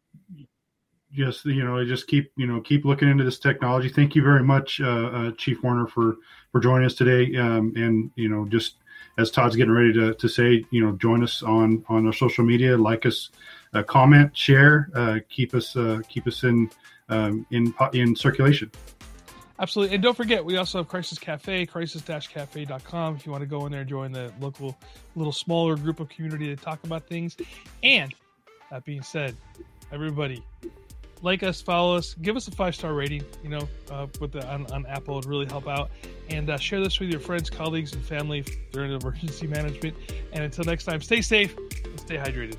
Just 1.13 1.45
you 1.45 1.65
know, 1.65 1.85
just 1.85 2.07
keep 2.07 2.33
you 2.37 2.47
know 2.47 2.61
keep 2.61 2.85
looking 2.85 3.09
into 3.09 3.25
this 3.25 3.39
technology. 3.39 3.89
Thank 3.89 4.15
you 4.15 4.23
very 4.23 4.45
much, 4.45 4.81
uh, 4.81 5.11
uh, 5.13 5.31
Chief 5.33 5.63
Werner, 5.63 5.87
for 5.87 6.17
for 6.53 6.61
joining 6.61 6.87
us 6.87 6.95
today. 6.95 7.37
Um, 7.37 7.73
and 7.77 8.11
you 8.15 8.29
know, 8.29 8.47
just 8.47 8.77
as 9.19 9.31
Todd's 9.31 9.57
getting 9.57 9.73
ready 9.73 9.93
to, 9.93 10.15
to 10.15 10.29
say, 10.29 10.65
you 10.71 10.85
know, 10.85 10.93
join 10.93 11.23
us 11.23 11.43
on 11.43 11.85
on 11.89 12.07
our 12.07 12.13
social 12.13 12.45
media, 12.45 12.77
like 12.77 13.07
us, 13.07 13.31
uh, 13.75 13.83
comment, 13.83 14.37
share, 14.37 14.89
uh, 14.95 15.19
keep 15.29 15.55
us 15.55 15.77
uh, 15.77 16.01
keep 16.09 16.27
us 16.27 16.45
in 16.45 16.71
um, 17.09 17.47
in 17.51 17.75
in 17.93 18.15
circulation. 18.17 18.71
Absolutely, 19.61 19.95
and 19.95 20.03
don't 20.03 20.17
forget, 20.17 20.43
we 20.43 20.57
also 20.57 20.79
have 20.79 20.89
Crisis 20.89 21.19
Cafe, 21.19 21.67
crisis-cafe.com. 21.67 23.17
If 23.17 23.27
you 23.27 23.33
want 23.33 23.43
to 23.43 23.47
go 23.47 23.67
in 23.67 23.73
there 23.73 23.83
and 23.83 23.91
join 23.91 24.11
the 24.11 24.33
local, 24.41 24.75
little 25.17 25.35
smaller 25.35 25.77
group 25.77 26.01
of 26.01 26.09
community 26.09 26.47
to 26.47 26.57
talk 26.57 26.83
about 26.85 27.07
things. 27.07 27.37
And 27.83 28.15
that 28.71 28.87
being 28.87 29.03
said, 29.03 29.37
everybody, 29.93 30.43
like 31.23 31.43
us, 31.43 31.61
follow 31.61 31.97
us, 31.97 32.15
give 32.23 32.37
us 32.37 32.49
a 32.49 32.51
five 32.51 32.75
star 32.75 32.95
rating. 32.95 33.25
You 33.43 33.51
know, 33.51 33.69
uh, 33.91 34.07
with 34.21 34.33
the 34.33 34.47
on, 34.49 34.71
on, 34.73 34.87
Apple 34.87 35.17
would 35.17 35.27
really 35.27 35.47
help 35.47 35.69
out, 35.69 35.91
and 36.29 36.51
uh, 36.51 36.59
share 36.59 36.81
this 36.81 36.99
with 37.01 37.11
your 37.11 37.21
friends, 37.21 37.51
colleagues, 37.51 37.93
and 37.93 38.05
family 38.05 38.45
during 38.73 38.93
emergency 38.93 39.47
management. 39.49 39.97
And 40.33 40.45
until 40.45 40.65
next 40.65 40.85
time, 40.85 41.01
stay 41.01 41.21
safe 41.21 41.57
and 41.85 42.01
stay 42.01 42.17
hydrated. 42.17 42.57